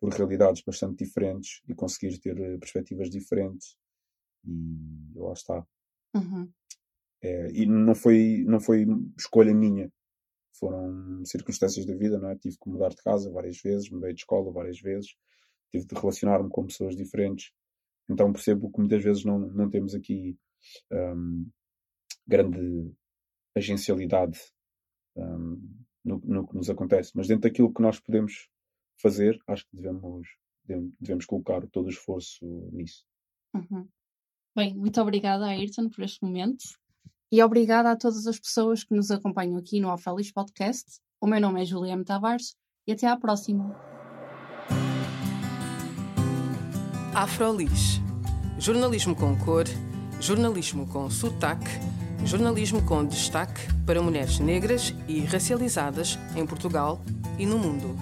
por 0.00 0.10
realidades 0.12 0.62
bastante 0.62 1.04
diferentes 1.04 1.60
e 1.68 1.74
conseguir 1.74 2.18
ter 2.20 2.38
eh, 2.38 2.58
perspectivas 2.58 3.10
diferentes 3.10 3.76
e 4.46 5.18
lá 5.18 5.32
está. 5.32 5.66
uhum, 6.14 6.52
É, 7.22 7.50
e 7.52 7.66
não 7.66 7.94
foi, 7.94 8.44
não 8.46 8.60
foi 8.60 8.84
escolha 9.16 9.54
minha. 9.54 9.90
Foram 10.58 11.24
circunstâncias 11.24 11.86
da 11.86 11.94
vida, 11.96 12.18
não 12.18 12.30
é? 12.30 12.36
Tive 12.36 12.56
que 12.58 12.70
mudar 12.70 12.90
de 12.90 12.96
casa 12.96 13.30
várias 13.32 13.60
vezes, 13.60 13.90
mudei 13.90 14.14
de 14.14 14.20
escola 14.20 14.52
várias 14.52 14.80
vezes, 14.80 15.14
tive 15.70 15.86
de 15.86 15.94
relacionar-me 15.94 16.50
com 16.50 16.66
pessoas 16.66 16.96
diferentes. 16.96 17.52
Então 18.08 18.32
percebo 18.32 18.70
que 18.72 18.80
muitas 18.80 19.04
vezes 19.04 19.24
não, 19.24 19.38
não 19.40 19.70
temos 19.70 19.94
aqui 19.94 20.38
hum, 20.92 21.48
grande 22.26 22.92
agencialidade 23.56 24.38
hum, 25.16 25.84
no, 26.04 26.20
no 26.24 26.46
que 26.46 26.54
nos 26.54 26.70
acontece. 26.70 27.12
Mas 27.14 27.28
dentro 27.28 27.48
daquilo 27.48 27.72
que 27.72 27.82
nós 27.82 28.00
podemos 28.00 28.48
fazer, 29.00 29.38
acho 29.46 29.64
que 29.68 29.76
devemos, 29.76 30.28
devemos, 31.00 31.26
colocar 31.26 31.66
todo 31.68 31.86
o 31.86 31.90
esforço 31.90 32.44
nisso. 32.72 33.04
uhum. 33.54 33.88
Bem, 34.54 34.74
muito 34.74 35.00
obrigada, 35.00 35.46
Ayrton, 35.46 35.88
por 35.88 36.04
este 36.04 36.22
momento. 36.22 36.62
E 37.32 37.42
obrigada 37.42 37.90
a 37.90 37.96
todas 37.96 38.26
as 38.26 38.38
pessoas 38.38 38.84
que 38.84 38.94
nos 38.94 39.10
acompanham 39.10 39.56
aqui 39.56 39.80
no 39.80 39.88
Alfeliz 39.88 40.30
Podcast. 40.30 41.00
O 41.18 41.26
meu 41.26 41.40
nome 41.40 41.62
é 41.62 41.64
Juliana 41.64 42.04
Tavares 42.04 42.54
e 42.86 42.92
até 42.92 43.06
à 43.06 43.16
próxima. 43.16 43.74
Afrolis. 47.14 48.00
Jornalismo 48.58 49.16
com 49.16 49.36
cor, 49.38 49.64
jornalismo 50.20 50.86
com 50.86 51.08
sotaque, 51.08 51.70
jornalismo 52.24 52.82
com 52.82 53.04
destaque 53.04 53.60
para 53.84 54.02
mulheres 54.02 54.38
negras 54.38 54.94
e 55.08 55.20
racializadas 55.20 56.18
em 56.36 56.46
Portugal 56.46 57.02
e 57.38 57.46
no 57.46 57.58
mundo. 57.58 57.96